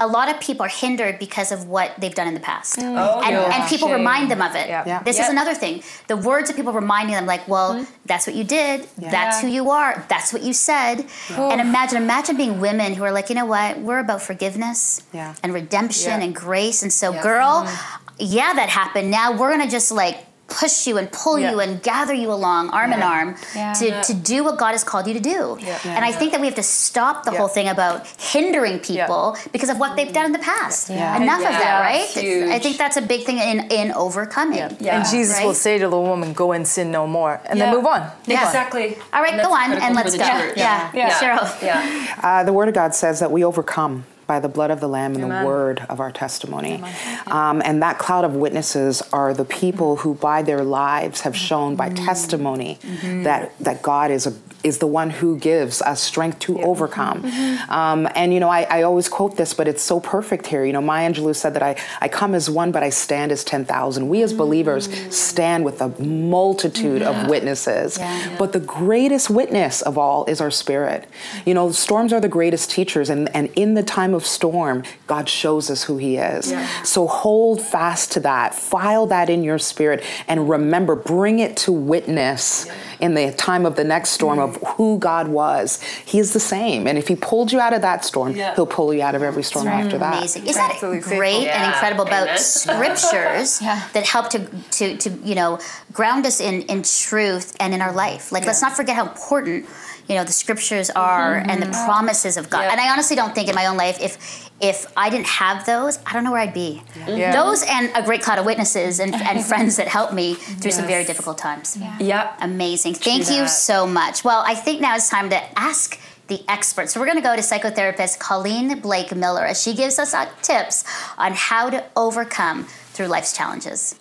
a 0.00 0.06
lot 0.06 0.30
of 0.30 0.40
people 0.40 0.64
are 0.64 0.68
hindered 0.68 1.18
because 1.18 1.52
of 1.52 1.66
what 1.66 1.92
they've 1.98 2.14
done 2.14 2.26
in 2.26 2.32
the 2.32 2.40
past. 2.40 2.78
Mm. 2.78 2.96
Oh, 2.96 3.20
and, 3.20 3.32
yeah. 3.32 3.60
and 3.60 3.68
people 3.68 3.88
Shame. 3.88 3.98
remind 3.98 4.30
them 4.30 4.40
of 4.40 4.54
it. 4.56 4.66
Yeah. 4.66 4.82
Yeah. 4.86 5.02
This 5.02 5.18
is 5.18 5.28
another 5.28 5.54
thing. 5.54 5.82
The 6.08 6.16
words 6.16 6.48
of 6.48 6.56
people 6.56 6.72
reminding 6.72 7.14
them, 7.14 7.26
like, 7.26 7.46
well, 7.46 7.74
mm-hmm. 7.74 7.92
that's 8.06 8.26
what 8.26 8.34
you 8.34 8.42
did. 8.42 8.88
That's 8.96 9.42
who 9.42 9.48
you 9.48 9.68
are. 9.68 10.02
That's 10.08 10.32
what 10.32 10.42
you 10.42 10.54
said. 10.54 11.06
And 11.28 11.60
imagine, 11.60 12.02
imagine 12.02 12.38
being 12.38 12.60
women 12.60 12.94
who 12.94 13.04
are 13.04 13.12
like, 13.12 13.28
you 13.28 13.34
know 13.34 13.44
what? 13.44 13.78
We're 13.78 13.98
about 13.98 14.22
forgiveness 14.22 15.02
Yeah. 15.12 15.34
and 15.42 15.52
redemption 15.52 16.20
Yeah. 16.20 16.24
and 16.24 16.34
grace. 16.34 16.82
And 16.82 16.90
so, 16.90 17.12
girl, 17.22 17.64
mm-hmm. 17.66 17.99
Yeah, 18.20 18.52
that 18.54 18.68
happened. 18.68 19.10
Now 19.10 19.32
we're 19.36 19.50
gonna 19.50 19.70
just 19.70 19.90
like 19.90 20.26
push 20.48 20.88
you 20.88 20.98
and 20.98 21.06
pull 21.12 21.38
you 21.38 21.60
and 21.60 21.80
gather 21.80 22.12
you 22.12 22.28
along 22.32 22.70
arm 22.70 22.92
in 22.92 23.00
arm 23.04 23.36
Yeah. 23.54 23.72
to, 23.74 24.02
to 24.02 24.12
do 24.14 24.42
what 24.42 24.58
God 24.58 24.72
has 24.72 24.82
called 24.82 25.06
you 25.06 25.14
to 25.14 25.20
do. 25.20 25.56
And 25.84 26.04
I 26.04 26.10
think 26.10 26.32
that 26.32 26.40
we 26.40 26.48
have 26.48 26.56
to 26.56 26.62
stop 26.64 27.22
the 27.22 27.30
Yeah. 27.30 27.38
whole 27.38 27.46
thing 27.46 27.68
about 27.68 28.04
hindering 28.18 28.80
people 28.80 29.36
because 29.52 29.68
of 29.70 29.78
what 29.78 29.94
they've 29.94 30.12
done 30.12 30.26
in 30.26 30.32
the 30.32 30.40
past. 30.40 30.90
Yeah. 30.90 31.16
Enough 31.22 31.38
of 31.38 31.52
that, 31.52 31.80
right? 31.82 32.50
I 32.50 32.58
think 32.58 32.78
that's 32.78 32.96
a 32.96 33.02
big 33.02 33.22
thing 33.26 33.38
in, 33.38 33.60
in 33.70 33.92
overcoming. 33.92 34.76
Yeah. 34.80 34.96
And 34.96 35.08
Jesus 35.08 35.40
will 35.40 35.54
say 35.54 35.78
to 35.78 35.88
the 35.88 36.00
woman, 36.00 36.32
"Go 36.32 36.50
and 36.50 36.66
sin 36.66 36.90
no 36.90 37.06
more," 37.06 37.40
and 37.48 37.56
Yeah. 37.56 37.66
then 37.66 37.74
move 37.76 37.86
on. 37.86 38.00
Move 38.26 38.36
on. 38.36 38.46
Exactly. 38.48 38.98
All 39.12 39.22
right, 39.22 39.40
go 39.40 39.52
on 39.54 39.72
and 39.74 39.94
let's 39.94 40.10
the 40.12 40.18
go. 40.18 40.24
church. 40.24 40.54
Yeah, 40.56 40.90
Yeah. 40.92 41.10
Cheryl. 41.10 41.62
Yeah. 41.62 42.06
Uh, 42.20 42.42
the 42.42 42.52
Word 42.52 42.66
of 42.66 42.74
God 42.74 42.92
says 42.92 43.20
that 43.20 43.30
we 43.30 43.44
overcome 43.44 44.04
by 44.30 44.38
the 44.38 44.48
blood 44.48 44.70
of 44.70 44.78
the 44.78 44.86
Lamb 44.86 45.16
and 45.16 45.24
Amen. 45.24 45.42
the 45.42 45.48
word 45.48 45.84
of 45.88 45.98
our 45.98 46.12
testimony. 46.12 46.80
Um, 47.26 47.60
and 47.64 47.82
that 47.82 47.98
cloud 47.98 48.24
of 48.24 48.36
witnesses 48.36 49.02
are 49.12 49.34
the 49.34 49.44
people 49.44 49.96
who, 49.96 50.14
by 50.14 50.42
their 50.42 50.62
lives, 50.62 51.22
have 51.22 51.36
shown 51.36 51.74
by 51.74 51.88
testimony 51.88 52.78
that, 53.24 53.58
that 53.58 53.82
God 53.82 54.12
is 54.12 54.28
a 54.28 54.34
is 54.62 54.78
the 54.78 54.86
one 54.86 55.10
who 55.10 55.38
gives 55.38 55.80
us 55.82 56.02
strength 56.02 56.38
to 56.40 56.60
overcome. 56.60 57.24
Um, 57.68 58.08
and 58.14 58.34
you 58.34 58.40
know, 58.40 58.48
I, 58.48 58.62
I 58.62 58.82
always 58.82 59.08
quote 59.08 59.36
this, 59.36 59.54
but 59.54 59.66
it's 59.68 59.82
so 59.82 60.00
perfect 60.00 60.46
here. 60.46 60.64
You 60.64 60.72
know, 60.72 60.82
Maya 60.82 61.10
Angelou 61.10 61.34
said 61.34 61.54
that 61.54 61.62
I, 61.62 61.76
I 62.00 62.08
come 62.08 62.34
as 62.34 62.50
one, 62.50 62.72
but 62.72 62.82
I 62.82 62.90
stand 62.90 63.32
as 63.32 63.44
10,000. 63.44 64.08
We 64.08 64.22
as 64.22 64.32
believers 64.32 64.88
stand 65.14 65.64
with 65.64 65.80
a 65.80 65.88
multitude 66.02 67.02
of 67.02 67.28
witnesses. 67.28 67.98
But 68.38 68.52
the 68.52 68.60
greatest 68.60 69.30
witness 69.30 69.82
of 69.82 69.96
all 69.96 70.24
is 70.26 70.40
our 70.40 70.50
spirit. 70.50 71.08
You 71.46 71.54
know, 71.54 71.72
storms 71.72 72.12
are 72.12 72.20
the 72.20 72.28
greatest 72.28 72.70
teachers, 72.70 73.08
and, 73.10 73.34
and 73.34 73.48
in 73.56 73.74
the 73.74 73.82
time 73.82 74.14
of 74.14 74.19
storm, 74.26 74.82
God 75.06 75.28
shows 75.28 75.70
us 75.70 75.84
who 75.84 75.96
He 75.96 76.16
is. 76.16 76.54
So 76.84 77.06
hold 77.06 77.62
fast 77.62 78.12
to 78.12 78.20
that, 78.20 78.54
file 78.54 79.06
that 79.06 79.30
in 79.30 79.42
your 79.42 79.58
spirit, 79.58 80.04
and 80.28 80.48
remember, 80.48 80.96
bring 80.96 81.38
it 81.38 81.56
to 81.58 81.72
witness 81.72 82.66
in 83.00 83.14
the 83.14 83.32
time 83.32 83.64
of 83.64 83.76
the 83.76 83.84
next 83.84 84.10
storm 84.10 84.38
of 84.38 84.56
who 84.76 84.98
God 84.98 85.28
was. 85.28 85.80
He 86.04 86.18
is 86.18 86.32
the 86.34 86.40
same. 86.40 86.86
And 86.86 86.98
if 86.98 87.08
He 87.08 87.16
pulled 87.16 87.50
you 87.52 87.58
out 87.60 87.72
of 87.72 87.82
that 87.82 88.04
storm, 88.04 88.36
Yeah. 88.36 88.54
He'll 88.54 88.66
pull 88.66 88.92
you 88.92 89.02
out 89.02 89.14
of 89.14 89.22
every 89.22 89.42
storm 89.42 89.66
after 89.68 89.96
that. 89.98 90.18
Amazing. 90.18 90.46
Isn't 90.46 90.60
that 90.60 90.72
Absolutely 90.74 91.00
great 91.00 91.32
faithful. 91.44 91.50
and 91.50 91.72
incredible 91.72 92.04
about 92.06 92.24
Amen. 92.28 92.38
scriptures 92.38 93.58
that 93.92 94.06
help 94.06 94.30
to, 94.30 94.46
to, 94.72 94.96
to, 94.98 95.10
you 95.24 95.34
know, 95.34 95.58
ground 95.92 96.26
us 96.26 96.40
in, 96.40 96.62
in 96.62 96.82
truth 96.82 97.56
and 97.60 97.72
in 97.74 97.80
our 97.80 97.92
life? 97.92 98.32
Like, 98.32 98.44
let's 98.46 98.62
not 98.62 98.72
forget 98.72 98.96
how 98.96 99.06
important, 99.08 99.66
you 100.10 100.16
know, 100.16 100.24
the 100.24 100.32
scriptures 100.32 100.90
are 100.90 101.36
and 101.36 101.62
the 101.62 101.68
promises 101.86 102.36
of 102.36 102.50
God. 102.50 102.62
Yeah. 102.62 102.72
And 102.72 102.80
I 102.80 102.90
honestly 102.90 103.14
don't 103.14 103.32
think 103.32 103.48
in 103.48 103.54
my 103.54 103.66
own 103.66 103.76
life, 103.76 103.96
if 104.00 104.50
if 104.60 104.92
I 104.96 105.08
didn't 105.08 105.28
have 105.28 105.64
those, 105.64 106.00
I 106.04 106.12
don't 106.12 106.24
know 106.24 106.32
where 106.32 106.40
I'd 106.40 106.52
be. 106.52 106.82
Yeah. 107.06 107.32
Those 107.32 107.62
and 107.62 107.92
a 107.94 108.02
great 108.02 108.20
cloud 108.20 108.40
of 108.40 108.44
witnesses 108.44 108.98
and, 108.98 109.14
and 109.14 109.42
friends 109.50 109.76
that 109.76 109.86
helped 109.86 110.12
me 110.12 110.34
through 110.34 110.72
some 110.72 110.86
very 110.86 111.04
difficult 111.04 111.38
times. 111.38 111.78
Yeah. 112.00 112.34
Amazing. 112.40 112.94
Thank 112.94 113.30
you 113.30 113.42
that. 113.42 113.46
so 113.46 113.86
much. 113.86 114.24
Well, 114.24 114.42
I 114.44 114.56
think 114.56 114.80
now 114.80 114.96
it's 114.96 115.08
time 115.08 115.30
to 115.30 115.58
ask 115.58 115.98
the 116.26 116.42
expert. 116.48 116.90
So 116.90 116.98
we're 116.98 117.06
going 117.06 117.18
to 117.18 117.22
go 117.22 117.36
to 117.36 117.42
psychotherapist 117.42 118.18
Colleen 118.18 118.80
Blake 118.80 119.14
Miller 119.14 119.44
as 119.44 119.62
she 119.62 119.74
gives 119.74 119.98
us 120.00 120.12
uh, 120.12 120.28
tips 120.42 120.84
on 121.18 121.34
how 121.34 121.70
to 121.70 121.84
overcome 121.96 122.64
through 122.92 123.06
life's 123.06 123.36
challenges. 123.36 123.94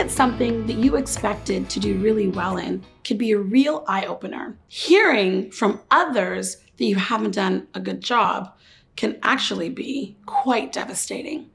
At 0.00 0.10
something 0.10 0.66
that 0.66 0.76
you 0.76 0.96
expected 0.96 1.68
to 1.68 1.78
do 1.78 1.98
really 1.98 2.28
well 2.28 2.56
in 2.56 2.82
could 3.04 3.18
be 3.18 3.32
a 3.32 3.38
real 3.38 3.84
eye 3.86 4.06
opener. 4.06 4.56
Hearing 4.68 5.50
from 5.50 5.78
others 5.90 6.56
that 6.78 6.86
you 6.86 6.96
haven't 6.96 7.34
done 7.34 7.68
a 7.74 7.80
good 7.80 8.00
job 8.00 8.50
can 8.96 9.18
actually 9.22 9.68
be 9.68 10.16
quite 10.24 10.72
devastating. 10.72 11.50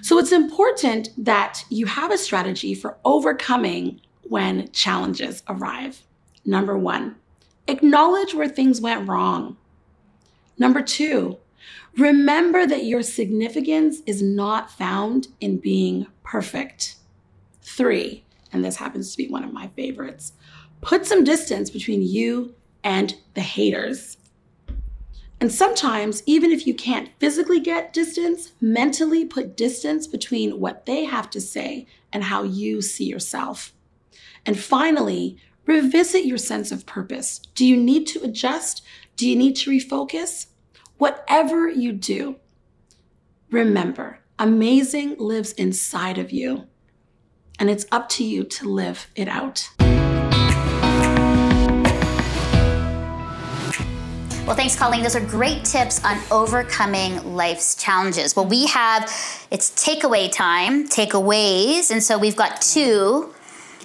So 0.00 0.18
it's 0.18 0.32
important 0.32 1.10
that 1.18 1.62
you 1.68 1.84
have 1.84 2.10
a 2.10 2.16
strategy 2.16 2.74
for 2.74 2.96
overcoming 3.04 4.00
when 4.22 4.70
challenges 4.72 5.42
arrive. 5.46 6.02
Number 6.46 6.78
one, 6.78 7.16
acknowledge 7.68 8.32
where 8.32 8.48
things 8.48 8.80
went 8.80 9.10
wrong. 9.10 9.58
Number 10.56 10.80
two, 10.80 11.36
remember 11.98 12.66
that 12.66 12.86
your 12.86 13.02
significance 13.02 14.00
is 14.06 14.22
not 14.22 14.70
found 14.70 15.28
in 15.38 15.58
being 15.58 16.06
perfect. 16.24 16.96
Three, 17.80 18.24
and 18.52 18.62
this 18.62 18.76
happens 18.76 19.10
to 19.10 19.16
be 19.16 19.26
one 19.26 19.42
of 19.42 19.54
my 19.54 19.68
favorites, 19.68 20.34
put 20.82 21.06
some 21.06 21.24
distance 21.24 21.70
between 21.70 22.02
you 22.02 22.54
and 22.84 23.14
the 23.32 23.40
haters. 23.40 24.18
And 25.40 25.50
sometimes, 25.50 26.22
even 26.26 26.52
if 26.52 26.66
you 26.66 26.74
can't 26.74 27.08
physically 27.18 27.58
get 27.58 27.94
distance, 27.94 28.52
mentally 28.60 29.24
put 29.24 29.56
distance 29.56 30.06
between 30.06 30.60
what 30.60 30.84
they 30.84 31.06
have 31.06 31.30
to 31.30 31.40
say 31.40 31.86
and 32.12 32.24
how 32.24 32.42
you 32.42 32.82
see 32.82 33.06
yourself. 33.06 33.72
And 34.44 34.60
finally, 34.60 35.38
revisit 35.64 36.26
your 36.26 36.36
sense 36.36 36.70
of 36.70 36.84
purpose. 36.84 37.38
Do 37.54 37.64
you 37.64 37.78
need 37.78 38.06
to 38.08 38.22
adjust? 38.22 38.82
Do 39.16 39.26
you 39.26 39.36
need 39.36 39.56
to 39.56 39.70
refocus? 39.70 40.48
Whatever 40.98 41.70
you 41.70 41.92
do, 41.92 42.36
remember, 43.50 44.20
amazing 44.38 45.16
lives 45.16 45.52
inside 45.52 46.18
of 46.18 46.30
you, 46.30 46.66
and 47.60 47.70
it's 47.70 47.86
up 47.92 48.08
to 48.08 48.24
you 48.24 48.42
to 48.42 48.68
live 48.68 49.06
it 49.14 49.28
out. 49.28 49.70
Well, 54.46 54.56
thanks, 54.56 54.74
Colleen. 54.74 55.04
Those 55.04 55.14
are 55.14 55.24
great 55.24 55.64
tips 55.64 56.04
on 56.04 56.18
overcoming 56.32 57.36
life's 57.36 57.76
challenges. 57.76 58.34
Well, 58.34 58.46
we 58.46 58.66
have 58.66 59.04
it's 59.52 59.70
takeaway 59.70 60.32
time, 60.32 60.88
takeaways, 60.88 61.92
and 61.92 62.02
so 62.02 62.18
we've 62.18 62.34
got 62.34 62.60
two 62.60 63.32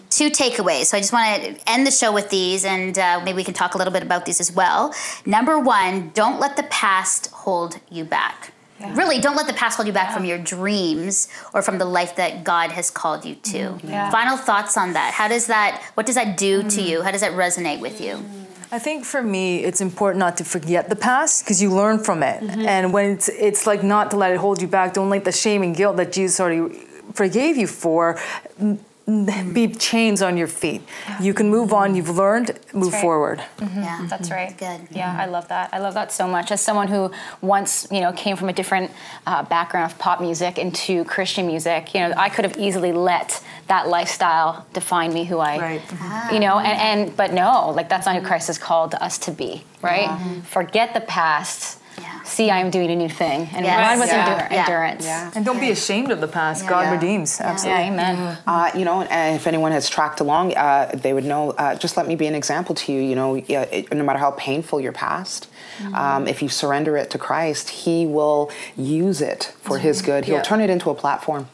two 0.10 0.32
takeaways. 0.32 0.86
So 0.86 0.98
I 0.98 1.02
just 1.02 1.14
want 1.14 1.44
to 1.44 1.70
end 1.70 1.86
the 1.86 1.92
show 1.92 2.12
with 2.12 2.32
these, 2.32 2.66
and 2.66 2.98
uh, 2.98 3.22
maybe 3.24 3.36
we 3.36 3.44
can 3.44 3.54
talk 3.54 3.76
a 3.76 3.78
little 3.78 3.94
bit 3.94 4.02
about 4.02 4.26
these 4.26 4.40
as 4.40 4.52
well. 4.52 4.92
Number 5.26 5.60
one, 5.60 6.10
don't 6.16 6.40
let 6.40 6.56
the 6.56 6.64
past 6.64 7.28
hold 7.28 7.80
you 7.92 8.04
back. 8.04 8.55
Really, 8.80 9.20
don't 9.22 9.36
let 9.36 9.48
the 9.48 9.54
past 9.54 9.78
hold 9.78 9.88
you 9.88 9.94
back 9.94 10.14
from 10.14 10.26
your 10.26 10.38
dreams 10.38 11.30
or 11.54 11.62
from 11.62 11.78
the 11.78 11.86
life 11.86 12.18
that 12.18 12.44
God 12.44 12.72
has 12.72 12.92
called 12.92 13.24
you 13.24 13.36
to. 13.36 13.58
Mm-hmm. 13.58 13.88
Yeah. 13.88 14.12
Final 14.12 14.38
thoughts 14.38 14.76
on 14.78 14.94
that? 14.94 15.14
How 15.14 15.28
does 15.28 15.48
that? 15.48 15.82
What 15.94 16.06
does 16.06 16.16
that 16.16 16.38
do 16.38 16.62
to 16.62 16.82
mm. 16.82 16.88
you? 16.88 17.02
How 17.02 17.12
does 17.12 17.22
that 17.22 17.34
resonate 17.34 17.80
with 17.80 18.02
you? 18.02 18.16
Mm. 18.16 18.46
I 18.72 18.80
think 18.80 19.06
for 19.06 19.22
me, 19.22 19.64
it's 19.64 19.80
important 19.80 20.20
not 20.20 20.38
to 20.38 20.44
forget 20.44 20.90
the 20.90 20.96
past 20.96 21.46
because 21.46 21.62
you 21.62 21.70
learn 21.70 22.00
from 22.00 22.24
it. 22.24 22.42
Mm-hmm. 22.42 22.62
And 22.66 22.92
when 22.92 23.12
it's 23.12 23.30
it's 23.30 23.66
like 23.66 23.84
not 23.84 24.12
to 24.12 24.18
let 24.18 24.34
it 24.34 24.38
hold 24.38 24.62
you 24.62 24.68
back. 24.68 24.94
Don't 24.94 25.10
let 25.10 25.24
the 25.24 25.32
shame 25.32 25.64
and 25.64 25.76
guilt 25.76 25.96
that 25.98 26.12
Jesus 26.12 26.40
already 26.40 26.86
forgave 27.14 27.58
you 27.58 27.68
for 27.68 28.20
n- 28.60 28.80
n- 28.80 28.86
be 29.54 29.68
chains 29.68 30.24
on 30.24 30.36
your 30.36 30.48
feet. 30.48 30.82
You 31.22 31.36
can 31.36 31.50
move 31.50 31.74
on. 31.74 31.94
You've 31.96 32.10
learned. 32.10 32.60
Move 32.74 32.92
right. 32.92 33.02
forward. 33.02 33.40
Mm-hmm. 33.58 33.84
Yeah, 33.84 34.06
That's 34.10 34.30
mm-hmm. 34.30 34.34
right. 34.34 34.58
Good. 34.58 34.96
Yeah, 34.96 35.12
mm-hmm. 35.12 35.22
I 35.22 35.26
love 35.28 35.48
that. 35.50 35.70
I 35.72 35.78
love 35.78 35.94
that 35.94 36.12
so 36.12 36.28
much. 36.28 36.52
As 36.52 36.60
someone 36.60 36.88
who 36.88 37.12
once, 37.42 37.88
you 37.92 38.02
know, 38.02 38.12
came 38.14 38.36
from 38.36 38.50
a 38.50 38.54
different 38.54 38.92
uh, 39.28 39.44
background 39.44 39.92
of 39.92 40.00
pop 40.00 40.22
music 40.22 40.58
into 40.58 41.04
Christian 41.06 41.46
music, 41.46 41.94
you 41.94 42.00
know, 42.00 42.14
I 42.18 42.30
could 42.30 42.46
have 42.46 42.58
easily 42.58 42.94
let 42.94 43.44
that 43.68 43.88
lifestyle 43.88 44.66
define 44.74 45.14
me 45.14 45.26
who 45.26 45.38
I, 45.38 45.60
Right. 45.60 46.34
you 46.34 46.40
know, 46.40 46.56
ah. 46.56 46.64
and, 46.64 47.02
and 47.10 47.18
but 47.18 47.32
no, 47.32 47.70
like 47.70 47.90
that's 47.90 48.08
not 48.08 48.16
who 48.16 48.22
Christ 48.24 48.48
has 48.48 48.58
called 48.58 48.96
us 48.96 49.20
to 49.20 49.32
be, 49.32 49.64
right? 49.82 50.10
Forget 50.46 50.94
the 50.96 51.02
past. 51.02 51.80
Yeah. 52.26 52.32
See, 52.32 52.50
I 52.50 52.60
am 52.60 52.70
doing 52.72 52.90
a 52.92 52.96
new 52.96 53.10
thing, 53.10 53.50
and 53.54 53.66
Yes. 53.66 53.80
run 53.80 54.00
with 54.00 54.10
Yeah. 54.10 54.26
endur- 54.26 54.52
Yeah. 54.52 54.60
endurance. 54.62 55.06
Yeah. 55.06 55.32
And 55.36 55.46
don't 55.46 55.60
be 55.60 55.72
ashamed 55.72 56.12
of 56.12 56.22
the 56.22 56.28
past. 56.28 56.68
God 56.68 56.82
Yeah. 56.86 56.92
redeems. 56.92 57.38
Yeah, 57.40 57.52
Absolutely. 57.52 57.84
amen. 57.84 58.38
Uh, 58.48 58.70
you 58.76 58.84
know, 58.86 59.02
and 59.04 59.36
if 59.36 59.48
anyone 59.48 59.72
has 59.72 59.88
tracked 59.90 60.20
along, 60.20 60.56
uh, 60.56 60.90
they 60.94 61.14
would 61.14 61.26
know. 61.26 61.52
Uh, 61.52 61.76
just 61.76 61.98
let 61.98 62.08
me 62.08 62.16
be 62.16 62.28
an 62.28 62.36
example 62.36 62.74
to 62.76 62.92
you. 62.92 63.02
You 63.02 63.16
know, 63.16 63.36
it, 63.36 63.94
no 63.94 64.04
matter 64.04 64.20
how 64.20 64.32
painful 64.32 64.82
your 64.82 64.92
past, 64.92 65.48
um, 65.94 66.28
if 66.28 66.42
you 66.42 66.50
surrender 66.50 66.98
it 66.98 67.10
to 67.12 67.18
Christ, 67.18 67.70
He 67.70 68.06
will 68.06 68.50
use 68.76 69.22
it 69.22 69.52
for 69.62 69.78
His 69.78 70.02
good. 70.02 70.26
He'll 70.26 70.38
Yeah. 70.38 70.42
turn 70.42 70.62
it 70.62 70.70
into 70.70 70.90
a 70.90 70.96
platform 70.96 71.48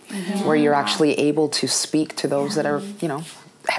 where 0.44 0.56
you're 0.56 0.74
actually 0.74 1.20
able 1.20 1.48
to 1.50 1.68
speak 1.68 2.16
to 2.18 2.28
those 2.28 2.56
that 2.56 2.66
are, 2.66 2.82
you 3.02 3.08
know, 3.08 3.24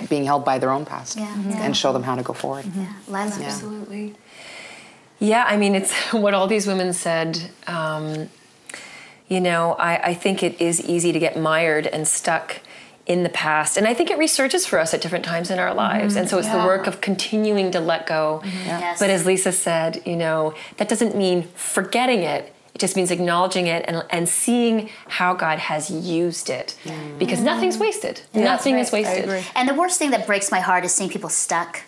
being 0.09 0.24
held 0.24 0.44
by 0.44 0.59
their 0.59 0.70
own 0.70 0.85
past, 0.85 1.16
Yeah. 1.18 1.26
And 1.61 1.76
show 1.76 1.92
them 1.92 2.05
how 2.05 2.14
to 2.14 2.22
go 2.22 2.33
forward. 2.33 2.66
Laila. 3.09 3.33
Absolutely. 3.44 4.14
Yeah, 5.22 5.44
I 5.46 5.56
mean, 5.56 5.74
it's 5.74 5.92
what 6.12 6.35
all 6.35 6.46
these 6.46 6.66
women 6.66 6.92
said. 6.92 7.50
Um, 7.66 8.28
you 9.28 9.40
know, 9.40 9.72
I, 9.74 10.08
I 10.08 10.14
think 10.14 10.42
it 10.42 10.61
is 10.61 10.80
easy 10.82 11.12
to 11.12 11.18
get 11.18 11.38
mired 11.38 11.87
and 11.87 12.06
stuck 12.06 12.61
in 13.06 13.22
the 13.22 13.28
past. 13.28 13.76
And 13.76 13.88
I 13.88 13.94
think 13.94 14.11
it 14.11 14.18
resurges 14.18 14.66
for 14.66 14.78
us 14.78 14.92
at 14.94 15.00
different 15.00 15.24
times 15.24 15.50
in 15.50 15.58
our 15.58 15.74
lives. 15.74 16.14
Mm-hmm. 16.14 16.20
And 16.20 16.28
so 16.28 16.38
it's 16.38 16.48
the 16.48 16.58
work 16.58 16.87
of 16.87 17.00
continuing 17.00 17.70
to 17.72 17.80
let 17.80 18.06
go. 18.06 18.42
Mm-hmm. 18.44 18.66
Yes. 18.66 18.98
But 18.98 19.11
as 19.11 19.24
Lisa 19.24 19.52
said, 19.52 20.02
you 20.04 20.16
know, 20.16 20.54
that 20.76 20.88
doesn't 20.88 21.16
mean 21.16 21.44
forgetting 21.54 22.22
it. 22.22 22.54
It 22.74 22.78
just 22.78 22.94
means 22.94 23.11
acknowledging 23.11 23.66
it 23.66 23.85
and, 23.88 24.04
and 24.11 24.28
seeing 24.28 24.90
how 25.08 25.35
God 25.35 25.58
has 25.58 25.90
used 25.90 26.48
it. 26.48 26.76
Mm. 26.85 27.18
Because 27.18 27.40
nothing's 27.40 27.74
mm-hmm. 27.74 27.85
wasted. 27.85 28.22
Nothing 28.35 28.78
is 28.78 28.92
right. 28.92 29.06
I 29.06 29.26
wasted. 29.26 29.52
And 29.54 29.68
the 29.68 29.74
worst 29.74 29.98
thing 29.98 30.11
that 30.11 30.26
breaks 30.26 30.50
my 30.50 30.61
heart 30.61 30.85
is 30.85 30.94
seeing 30.94 31.11
people 31.11 31.28
stuck 31.28 31.82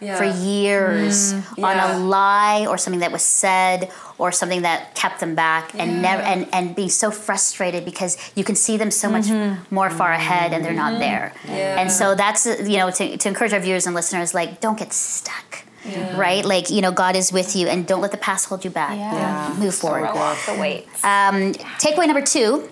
Yeah. 0.00 0.16
for 0.16 0.24
years 0.24 1.32
mm. 1.32 1.64
on 1.64 1.76
Yeah. 1.76 1.96
a 1.96 1.98
lie 1.98 2.66
or 2.66 2.78
something 2.78 3.00
that 3.00 3.12
was 3.12 3.22
said 3.22 3.90
or 4.16 4.32
something 4.32 4.62
that 4.62 4.94
kept 4.94 5.20
them 5.20 5.34
back 5.34 5.74
and 5.74 6.02
never 6.02 6.22
and, 6.22 6.48
and 6.52 6.74
being 6.74 6.88
so 6.88 7.10
frustrated 7.10 7.84
because 7.84 8.16
you 8.34 8.44
can 8.44 8.54
see 8.54 8.76
them 8.76 8.90
so 8.90 9.08
much 9.08 9.24
mm-hmm. 9.24 9.74
more 9.74 9.90
far 9.90 10.12
ahead 10.12 10.52
and 10.52 10.64
they're 10.64 10.72
not 10.72 10.92
mm-hmm. 10.92 11.00
there. 11.00 11.32
And 11.78 11.90
so 11.90 12.14
that's 12.14 12.46
you 12.46 12.76
know 12.78 12.90
to, 12.90 13.16
to 13.16 13.28
encourage 13.28 13.52
our 13.52 13.60
viewers 13.60 13.86
and 13.86 13.94
listeners 13.94 14.34
like 14.34 14.60
don't 14.60 14.78
get 14.78 14.92
stuck. 14.92 15.64
Right? 16.16 16.44
Like, 16.44 16.68
you 16.68 16.82
know, 16.82 16.92
God 16.92 17.16
is 17.16 17.32
with 17.32 17.56
you 17.56 17.66
and 17.66 17.86
don't 17.86 18.02
let 18.02 18.10
the 18.10 18.18
past 18.18 18.46
hold 18.48 18.62
you 18.62 18.70
back. 18.70 18.94
Yeah. 18.98 19.56
Move 19.58 19.74
forward. 19.74 20.00
Throw 20.00 20.20
off 20.20 20.44
the 20.44 20.60
weights. 20.60 21.02
Um, 21.02 21.54
takeaway 21.80 22.06
number 22.06 22.20
two 22.20 22.68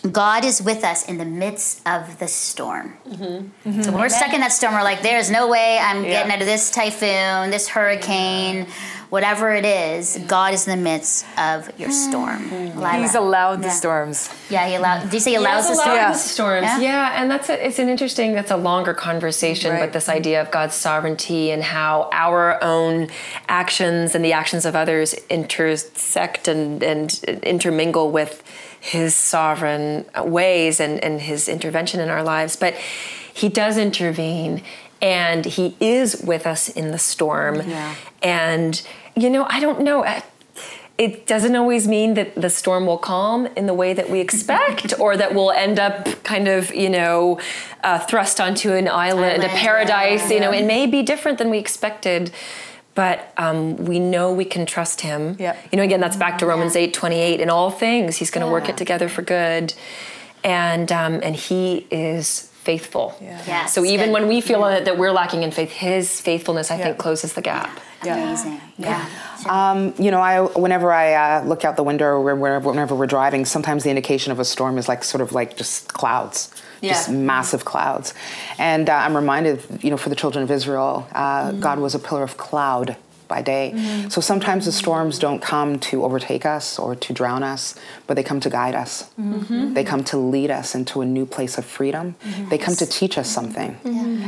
God 0.00 0.44
is 0.44 0.62
with 0.62 0.84
us 0.84 1.08
in 1.08 1.18
the 1.18 1.24
midst 1.24 1.86
of 1.86 2.18
the 2.18 2.28
storm. 2.28 2.96
Mm-hmm. 3.08 3.82
So 3.82 3.90
when 3.90 4.00
we're 4.00 4.06
mm-hmm. 4.06 4.16
stuck 4.16 4.34
in 4.34 4.40
that 4.40 4.52
storm, 4.52 4.74
we're 4.74 4.82
like, 4.82 5.02
there's 5.02 5.30
no 5.30 5.48
way 5.48 5.78
I'm 5.78 6.02
getting 6.02 6.32
out 6.32 6.40
of 6.40 6.46
this 6.46 6.70
typhoon, 6.70 7.50
this 7.50 7.68
hurricane, 7.68 8.66
whatever 9.10 9.54
it 9.54 9.64
is. 9.64 10.18
God 10.26 10.54
is 10.54 10.66
in 10.66 10.78
the 10.78 10.82
midst 10.82 11.26
of 11.38 11.70
your 11.78 11.88
hmm. 11.88 11.94
storm. 11.94 12.48
Hmm. 12.48 12.78
Laila. 12.78 13.02
He's 13.02 13.14
allowed 13.14 13.62
the 13.62 13.68
Yeah. 13.68 13.72
storms. 13.72 14.30
Yeah, 14.50 14.68
he 14.68 14.74
allowed. 14.74 15.02
Did 15.02 15.14
you 15.14 15.20
say 15.20 15.30
he 15.30 15.36
allows 15.36 15.64
Yes, 15.64 15.68
the 15.68 15.74
allow 15.74 15.84
storm? 15.84 16.12
the 16.12 16.18
storms. 16.18 16.64
Yeah. 16.64 16.80
Yeah. 16.80 17.22
and 17.22 17.30
that's 17.30 17.48
a, 17.48 17.66
it's 17.66 17.78
an 17.78 17.88
interesting. 17.88 18.34
That's 18.34 18.50
a 18.50 18.56
longer 18.56 18.94
conversation, 18.94 19.72
Right. 19.72 19.80
but 19.80 19.92
this 19.92 20.08
idea 20.08 20.40
of 20.40 20.50
God's 20.50 20.74
sovereignty 20.74 21.50
and 21.50 21.62
how 21.62 22.08
our 22.12 22.62
own 22.62 23.08
actions 23.48 24.14
and 24.14 24.24
the 24.24 24.32
actions 24.32 24.64
of 24.64 24.74
others 24.74 25.14
intersect 25.30 26.48
and 26.48 26.82
and 26.82 27.22
intermingle 27.42 28.10
with 28.10 28.42
His 28.86 29.14
sovereign 29.14 30.04
ways 30.16 30.80
and 30.80 31.02
and 31.02 31.20
His 31.20 31.48
intervention 31.48 32.00
in 32.00 32.08
our 32.08 32.22
lives. 32.22 32.56
But 32.56 32.74
He 33.34 33.48
does 33.48 33.76
intervene, 33.76 34.62
and 35.02 35.44
He 35.44 35.76
is 35.80 36.22
with 36.22 36.46
us 36.46 36.68
in 36.68 36.92
the 36.92 36.98
storm. 36.98 37.56
Yeah. 37.68 37.94
And 38.22 38.86
you 39.16 39.28
know, 39.30 39.46
I 39.48 39.60
don't 39.60 39.80
know 39.80 40.04
it 40.98 41.26
doesn't 41.26 41.54
always 41.54 41.86
mean 41.86 42.14
that 42.14 42.34
the 42.34 42.48
storm 42.48 42.86
will 42.86 42.98
calm 42.98 43.46
in 43.48 43.66
the 43.66 43.74
way 43.74 43.92
that 43.92 44.08
we 44.08 44.20
expect 44.20 44.98
or 44.98 45.16
that 45.16 45.34
we'll 45.34 45.50
end 45.50 45.78
up 45.78 46.06
kind 46.24 46.48
of 46.48 46.74
you 46.74 46.88
know 46.88 47.38
uh, 47.84 47.98
thrust 47.98 48.40
onto 48.40 48.72
an 48.72 48.88
island, 48.88 49.42
a 49.42 49.46
Island, 49.46 49.58
paradise 49.58 50.30
you 50.30 50.40
know 50.40 50.52
it 50.52 50.64
may 50.64 50.86
be 50.86 51.02
different 51.02 51.38
than 51.38 51.50
we 51.50 51.58
expected 51.58 52.30
but 52.96 53.32
um, 53.36 53.76
we 53.76 54.00
know 54.00 54.32
we 54.32 54.44
can 54.44 54.66
trust 54.66 55.02
him. 55.02 55.36
Yep. 55.38 55.68
you 55.70 55.76
know 55.76 55.84
again 55.84 56.00
that's 56.00 56.16
back 56.16 56.38
to 56.38 56.46
romans 56.46 56.74
8 56.74 56.92
28 56.92 57.40
in 57.40 57.48
all 57.48 57.70
things 57.70 58.16
he's 58.16 58.32
going 58.32 58.44
to 58.44 58.50
work 58.50 58.68
it 58.68 58.76
together 58.76 59.08
for 59.08 59.22
good. 59.22 59.72
And 60.42 60.90
um, 60.90 61.20
and 61.22 61.36
he 61.36 61.86
is 61.90 62.50
faithful. 62.66 63.16
Yes, 63.20 63.72
so 63.72 63.84
even 63.84 64.06
good. 64.06 64.12
when 64.12 64.28
we 64.28 64.40
feel 64.40 64.62
that 64.62 64.98
we're 64.98 65.12
lacking 65.12 65.44
in 65.44 65.52
faith 65.52 65.70
his 65.70 66.20
faithfulness 66.20 66.72
i 66.72 66.76
think 66.76 66.98
closes 66.98 67.34
the 67.34 67.42
gap. 67.42 67.70
Amazing. 68.02 68.60
Yeah. 68.78 69.08
Um, 69.48 69.94
you 69.98 70.10
know, 70.10 70.20
I 70.20 70.40
whenever 70.40 70.92
I 70.92 71.14
uh, 71.14 71.44
look 71.44 71.64
out 71.64 71.76
the 71.76 71.82
window 71.82 72.06
or 72.06 72.34
wherever, 72.34 72.68
whenever 72.68 72.94
we're 72.94 73.06
driving, 73.06 73.44
sometimes 73.44 73.84
the 73.84 73.90
indication 73.90 74.32
of 74.32 74.38
a 74.38 74.44
storm 74.44 74.78
is 74.78 74.88
like 74.88 75.04
sort 75.04 75.20
of 75.20 75.32
like 75.32 75.56
just 75.56 75.92
clouds, 75.92 76.50
just 76.82 77.10
massive 77.10 77.64
clouds. 77.64 78.14
And 78.58 78.88
uh, 78.88 78.94
I'm 78.94 79.16
reminded, 79.16 79.62
you 79.82 79.90
know, 79.90 79.96
for 79.96 80.08
the 80.08 80.16
children 80.16 80.42
of 80.42 80.50
Israel, 80.50 81.08
uh, 81.12 81.52
God 81.52 81.78
was 81.78 81.94
a 81.94 81.98
pillar 81.98 82.22
of 82.22 82.36
cloud 82.36 82.96
by 83.28 83.42
day. 83.42 83.72
Mm-hmm. 83.74 84.08
So 84.08 84.20
sometimes 84.20 84.64
the 84.66 84.72
storms 84.72 85.18
don't 85.18 85.40
come 85.42 85.78
to 85.80 86.04
overtake 86.04 86.46
us 86.46 86.78
or 86.78 86.94
to 86.94 87.12
drown 87.12 87.42
us, 87.42 87.74
but 88.06 88.14
they 88.14 88.22
come 88.22 88.40
to 88.40 88.50
guide 88.50 88.74
us. 88.74 89.10
Mm-hmm. 89.20 89.74
They 89.74 89.84
come 89.84 90.04
to 90.04 90.16
lead 90.16 90.50
us 90.50 90.74
into 90.74 91.00
a 91.00 91.06
new 91.06 91.26
place 91.26 91.58
of 91.58 91.64
freedom. 91.64 92.14
Mm-hmm. 92.24 92.48
They 92.48 92.58
come 92.58 92.74
to 92.76 92.86
teach 92.86 93.18
us 93.18 93.28
something 93.28 93.78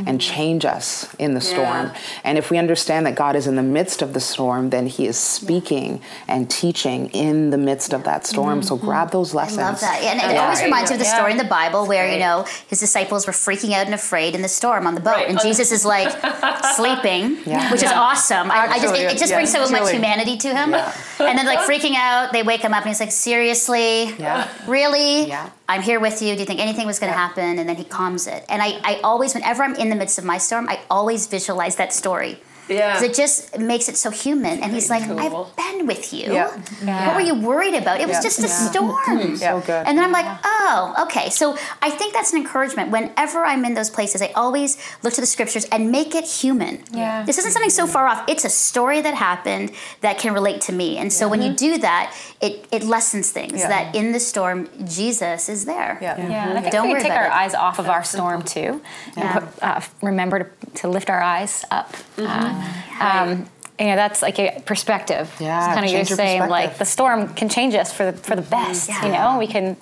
and 0.07 0.19
change 0.21 0.65
us 0.65 1.13
in 1.15 1.33
the 1.33 1.41
storm. 1.41 1.91
And 2.23 2.37
if 2.37 2.49
we 2.51 2.57
understand 2.57 3.05
that 3.05 3.15
God 3.15 3.35
is 3.35 3.47
in 3.47 3.55
the 3.55 3.63
midst 3.63 4.01
of 4.01 4.13
the 4.13 4.19
storm, 4.19 4.69
then 4.69 4.87
He 4.87 5.05
is 5.07 5.17
speaking 5.17 6.01
and 6.27 6.49
teaching 6.49 7.09
in 7.11 7.49
the 7.49 7.57
midst 7.57 7.93
of 7.93 8.03
that 8.03 8.25
storm. 8.25 8.61
So 8.63 8.75
grab 8.77 9.11
those 9.11 9.33
lessons. 9.33 9.59
I 9.59 9.71
lessons. 9.71 9.81
love 9.81 10.01
that. 10.01 10.03
And 10.03 10.31
it 10.31 10.35
Yeah. 10.35 10.43
always 10.43 10.61
reminds 10.61 10.89
you 10.91 10.95
of 10.95 10.99
the 10.99 11.05
Yeah. 11.05 11.15
story 11.15 11.31
in 11.31 11.37
the 11.37 11.43
Bible 11.43 11.85
where, 11.85 12.11
you 12.11 12.19
know, 12.19 12.45
his 12.67 12.79
disciples 12.79 13.25
were 13.27 13.33
freaking 13.33 13.73
out 13.73 13.85
and 13.85 13.93
afraid 13.93 14.35
in 14.35 14.41
the 14.41 14.47
storm 14.47 14.85
on 14.87 14.95
the 14.95 15.01
boat. 15.01 15.15
Right. 15.15 15.29
And 15.29 15.39
Jesus 15.39 15.71
is 15.71 15.85
like 15.85 16.09
sleeping, 16.75 17.37
Yeah. 17.45 17.71
which 17.71 17.83
is 17.83 17.91
awesome. 17.91 18.51
I, 18.51 18.67
I 18.67 18.79
just, 18.79 18.88
it, 18.93 19.13
it 19.13 19.17
just 19.17 19.31
yeah, 19.31 19.37
brings 19.37 19.51
so 19.51 19.69
much 19.69 19.91
humanity 19.91 20.37
to 20.37 20.49
him. 20.49 20.75
And 21.19 21.37
then, 21.37 21.45
like, 21.45 21.59
freaking 21.59 21.95
out, 21.95 22.31
they 22.31 22.43
wake 22.43 22.61
him 22.61 22.73
up 22.73 22.81
and 22.83 22.87
he's 22.87 22.99
like, 22.99 23.11
seriously? 23.11 24.05
Yeah. 24.15 24.49
Really? 24.67 25.27
Yeah. 25.27 25.49
I'm 25.67 25.81
here 25.81 25.99
with 25.99 26.21
you. 26.21 26.33
Do 26.33 26.39
you 26.39 26.45
think 26.45 26.59
anything 26.59 26.87
was 26.87 26.97
going 26.97 27.11
to 27.11 27.17
happen? 27.17 27.59
And 27.59 27.67
then 27.67 27.75
he 27.75 27.83
calms 27.83 28.25
it. 28.25 28.45
And 28.49 28.61
I, 28.61 28.79
I 28.83 29.01
always, 29.03 29.35
whenever 29.35 29.63
I'm 29.63 29.75
in 29.75 29.89
the 29.89 29.95
midst 29.95 30.17
of 30.17 30.23
my 30.23 30.37
storm, 30.37 30.67
I 30.69 30.79
always 30.89 31.27
visualize 31.27 31.75
that 31.75 31.93
story. 31.93 32.39
Yeah. 32.69 33.03
It 33.03 33.13
just 33.13 33.57
makes 33.57 33.89
it 33.89 33.97
so 33.97 34.09
human. 34.11 34.61
And 34.63 34.71
he's 34.73 34.89
like, 34.89 35.03
Cool. 35.05 35.19
I've 35.19 35.55
been 35.55 35.87
with 35.87 36.13
you. 36.13 36.31
Yeah. 36.33 37.07
What 37.07 37.15
were 37.15 37.21
you 37.21 37.35
worried 37.35 37.73
about? 37.75 37.99
It 37.99 38.07
was 38.07 38.17
Yeah. 38.17 38.21
just 38.29 38.39
a 38.39 38.47
storm. 38.47 39.37
So 39.37 39.61
good. 39.65 39.87
And 39.87 39.97
then 39.97 40.05
I'm 40.05 40.11
like, 40.11 40.25
oh, 40.43 40.95
okay. 41.05 41.29
So 41.29 41.57
I 41.81 41.89
think 41.89 42.13
that's 42.13 42.31
an 42.33 42.37
encouragement. 42.39 42.91
Whenever 42.91 43.43
I'm 43.45 43.65
in 43.65 43.73
those 43.73 43.89
places, 43.89 44.21
I 44.21 44.27
always 44.35 44.77
look 45.03 45.13
to 45.13 45.21
the 45.21 45.27
scriptures 45.27 45.65
and 45.71 45.91
make 45.91 46.15
it 46.15 46.25
human. 46.25 46.83
Yeah. 46.91 47.23
This 47.23 47.37
isn't 47.39 47.51
something 47.51 47.69
so 47.71 47.87
far 47.87 48.07
off. 48.07 48.23
It's 48.27 48.45
a 48.45 48.49
story 48.49 49.01
that 49.01 49.15
happened 49.15 49.71
that 50.01 50.17
can 50.19 50.33
relate 50.33 50.61
to 50.61 50.71
me. 50.71 50.97
And 50.97 51.11
so 51.11 51.27
when 51.27 51.41
you 51.41 51.53
do 51.53 51.77
that, 51.79 52.13
it, 52.41 52.67
it 52.71 52.83
lessens 52.83 53.31
things 53.31 53.59
Yeah. 53.59 53.67
that 53.69 53.95
in 53.95 54.11
the 54.11 54.19
storm, 54.19 54.69
Jesus 54.85 55.49
is 55.49 55.65
there. 55.65 55.97
Yeah. 56.01 56.17
Yeah, 56.19 56.49
and 56.49 56.57
I 56.57 56.61
think 56.61 56.73
Don't 56.73 56.87
we 56.87 56.93
worry 56.93 57.01
take 57.01 57.11
about 57.11 57.21
our 57.21 57.27
it. 57.27 57.41
eyes 57.45 57.53
off 57.55 57.79
of 57.79 57.87
our 57.89 58.03
storm 58.03 58.41
too, 58.43 58.81
and 59.15 59.17
Yeah. 59.17 59.39
put, 59.39 59.63
uh, 59.63 59.81
remember 60.01 60.39
to, 60.43 60.49
to 60.81 60.87
lift 60.87 61.09
our 61.09 61.21
eyes 61.21 61.65
up. 61.71 61.95
Uh, 62.17 62.58
um, 62.99 63.49
you 63.79 63.85
know, 63.85 63.95
that's 63.95 64.21
like 64.21 64.37
a 64.39 64.61
perspective. 64.65 65.33
Yeah, 65.39 65.73
kind 65.73 65.85
of 65.85 65.91
you're 65.91 66.01
your 66.01 66.17
saying 66.17 66.49
like 66.49 66.77
the 66.77 66.85
storm 66.85 67.33
can 67.33 67.47
change 67.49 67.73
us 67.75 67.93
for 67.93 68.11
the 68.11 68.13
for 68.17 68.35
the 68.35 68.41
best. 68.41 68.89
You 69.03 69.09
know, 69.09 69.37
we 69.39 69.47
can. 69.47 69.77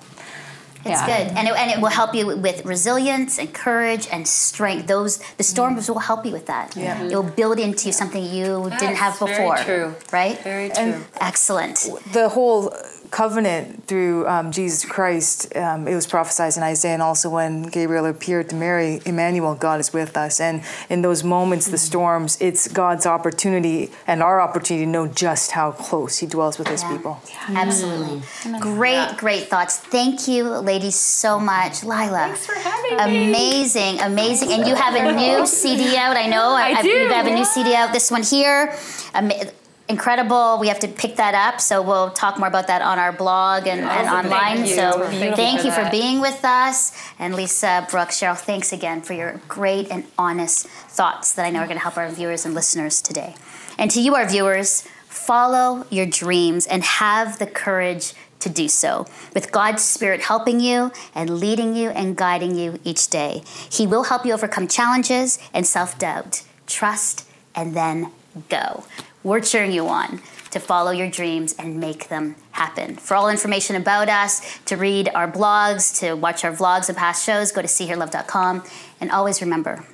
It's 0.84 0.90
Yeah. 1.02 1.06
good, 1.06 1.36
and 1.36 1.48
it, 1.48 1.54
and 1.56 1.70
it 1.72 1.80
will 1.80 1.90
help 2.00 2.14
you 2.14 2.24
with 2.38 2.64
resilience 2.64 3.40
and 3.40 3.52
courage 3.52 4.06
and 4.12 4.26
strength. 4.28 4.86
Those 4.86 5.18
the 5.36 5.42
storms 5.42 5.88
will 5.88 5.98
help 5.98 6.24
you 6.24 6.30
with 6.32 6.46
that. 6.46 6.76
Yeah. 6.76 7.02
It 7.02 7.12
will 7.16 7.24
build 7.24 7.58
into 7.58 7.86
you 7.86 7.92
something 7.92 8.22
you 8.22 8.70
didn't 8.78 8.94
have 8.96 9.18
That's 9.18 9.32
very 9.32 9.50
before. 9.50 9.56
true. 9.64 9.94
Right? 10.12 10.38
very 10.44 10.70
true 10.70 11.04
Excellent. 11.20 11.76
the 12.12 12.28
whole 12.28 12.72
covenant 13.10 13.86
through 13.86 14.26
um, 14.28 14.52
Jesus 14.52 14.84
Christ, 14.84 15.54
um, 15.56 15.86
it 15.88 15.94
was 15.94 16.06
prophesied 16.06 16.56
in 16.56 16.62
Isaiah, 16.62 16.92
and 16.94 17.02
also 17.02 17.28
when 17.30 17.62
Gabriel 17.64 18.06
appeared 18.06 18.48
to 18.50 18.54
Mary, 18.56 19.00
Emmanuel, 19.04 19.54
God 19.54 19.80
is 19.80 19.92
with 19.92 20.16
us. 20.16 20.40
And 20.40 20.62
in 20.88 21.02
those 21.02 21.24
moments, 21.24 21.66
the 21.68 21.78
storms, 21.78 22.38
it's 22.40 22.68
God's 22.68 23.06
opportunity 23.06 23.90
and 24.06 24.22
our 24.22 24.40
opportunity 24.40 24.84
to 24.84 24.90
know 24.90 25.06
just 25.06 25.50
how 25.52 25.72
close 25.72 26.18
He 26.18 26.26
dwells 26.26 26.58
with 26.58 26.68
His 26.68 26.82
Yeah. 26.82 26.92
people. 26.96 27.20
Absolutely. 27.48 28.22
Great, 28.60 29.16
great 29.16 29.48
thoughts. 29.48 29.78
Thank 29.78 30.28
you, 30.28 30.44
ladies, 30.44 30.94
so 30.96 31.38
much. 31.40 31.84
Laila. 31.84 32.18
Thanks 32.28 32.46
for 32.46 32.54
having 32.54 32.96
me. 32.98 33.28
Amazing, 33.30 34.00
amazing. 34.00 34.52
And 34.52 34.66
you 34.66 34.74
have 34.74 34.94
a 34.94 35.12
new 35.16 35.46
CD 35.60 35.96
out, 35.96 36.16
I 36.16 36.26
know. 36.26 36.50
I 36.50 36.82
do, 36.82 36.88
You 36.88 37.08
have 37.08 37.26
a 37.26 37.34
new. 37.34 37.44
CD 37.44 37.74
out. 37.74 37.92
This 37.92 38.10
one 38.10 38.22
here. 38.22 38.74
Ama- 39.14 39.50
Incredible. 39.88 40.58
We 40.60 40.68
have 40.68 40.80
to 40.80 40.88
pick 40.88 41.16
that 41.16 41.34
up, 41.34 41.62
so 41.62 41.80
we'll 41.80 42.10
talk 42.10 42.38
more 42.38 42.48
about 42.48 42.66
that 42.66 42.82
on 42.82 42.98
our 42.98 43.10
blog 43.10 43.66
and, 43.66 43.80
and 43.80 44.06
online. 44.06 44.58
Thank. 44.58 44.68
So 44.68 45.04
Thank 45.04 45.24
you 45.24 45.34
thank 45.34 45.60
for 45.60 45.66
you 45.66 45.72
for 45.72 45.90
being 45.90 46.20
with 46.20 46.44
us. 46.44 46.92
And 47.18 47.34
Lisa, 47.34 47.86
Brooke, 47.90 48.10
Cheryl, 48.10 48.36
thanks 48.36 48.70
again 48.70 49.00
for 49.00 49.14
your 49.14 49.40
great 49.48 49.90
and 49.90 50.04
honest 50.18 50.66
thoughts 50.66 51.32
that 51.32 51.46
I 51.46 51.50
know 51.50 51.60
are 51.60 51.66
going 51.66 51.78
to 51.78 51.82
help 51.82 51.96
our 51.96 52.10
viewers 52.10 52.44
and 52.44 52.54
listeners 52.54 53.00
today. 53.00 53.34
And 53.78 53.90
to 53.92 54.00
you, 54.00 54.14
our 54.14 54.28
viewers, 54.28 54.86
follow 55.06 55.86
your 55.88 56.04
dreams 56.04 56.66
and 56.66 56.82
have 56.84 57.38
the 57.38 57.46
courage 57.46 58.12
to 58.40 58.50
do 58.50 58.68
so. 58.68 59.06
With 59.34 59.52
God's 59.52 59.82
Spirit 59.82 60.20
helping 60.20 60.60
you 60.60 60.92
and 61.14 61.40
leading 61.40 61.74
you 61.74 61.90
and 61.90 62.14
guiding 62.14 62.56
you 62.56 62.78
each 62.84 63.08
day, 63.08 63.42
He 63.70 63.86
will 63.86 64.04
help 64.04 64.26
you 64.26 64.34
overcome 64.34 64.68
challenges 64.68 65.38
and 65.54 65.66
self 65.66 65.98
doubt. 65.98 66.42
Trust 66.66 67.26
and 67.54 67.74
then 67.74 68.12
go. 68.48 68.84
We're 69.28 69.40
cheering 69.40 69.72
you 69.72 69.86
on 69.88 70.22
to 70.52 70.58
follow 70.58 70.90
your 70.90 71.10
dreams 71.10 71.54
and 71.58 71.78
make 71.78 72.08
them 72.08 72.34
happen. 72.52 72.96
For 72.96 73.14
all 73.14 73.28
information 73.28 73.76
about 73.76 74.08
us, 74.08 74.58
to 74.64 74.76
read 74.78 75.10
our 75.14 75.30
blogs, 75.30 76.00
to 76.00 76.14
watch 76.14 76.46
our 76.46 76.50
vlogs 76.50 76.88
and 76.88 76.96
past 76.96 77.26
shows, 77.26 77.52
go 77.52 77.60
to 77.60 77.68
seehearlove.com. 77.68 78.64
And 79.02 79.10
always 79.10 79.42
remember 79.42 79.84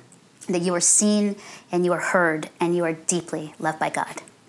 that 0.47 0.61
you 0.61 0.73
are 0.73 0.79
seen 0.79 1.35
and 1.69 1.83
you 1.83 1.91
are 1.91 1.99
heard 1.99 2.49
and 2.61 2.77
you 2.77 2.85
are 2.85 2.93
deeply 2.93 3.53
loved 3.59 3.77
by 3.77 3.89
God. 3.89 4.21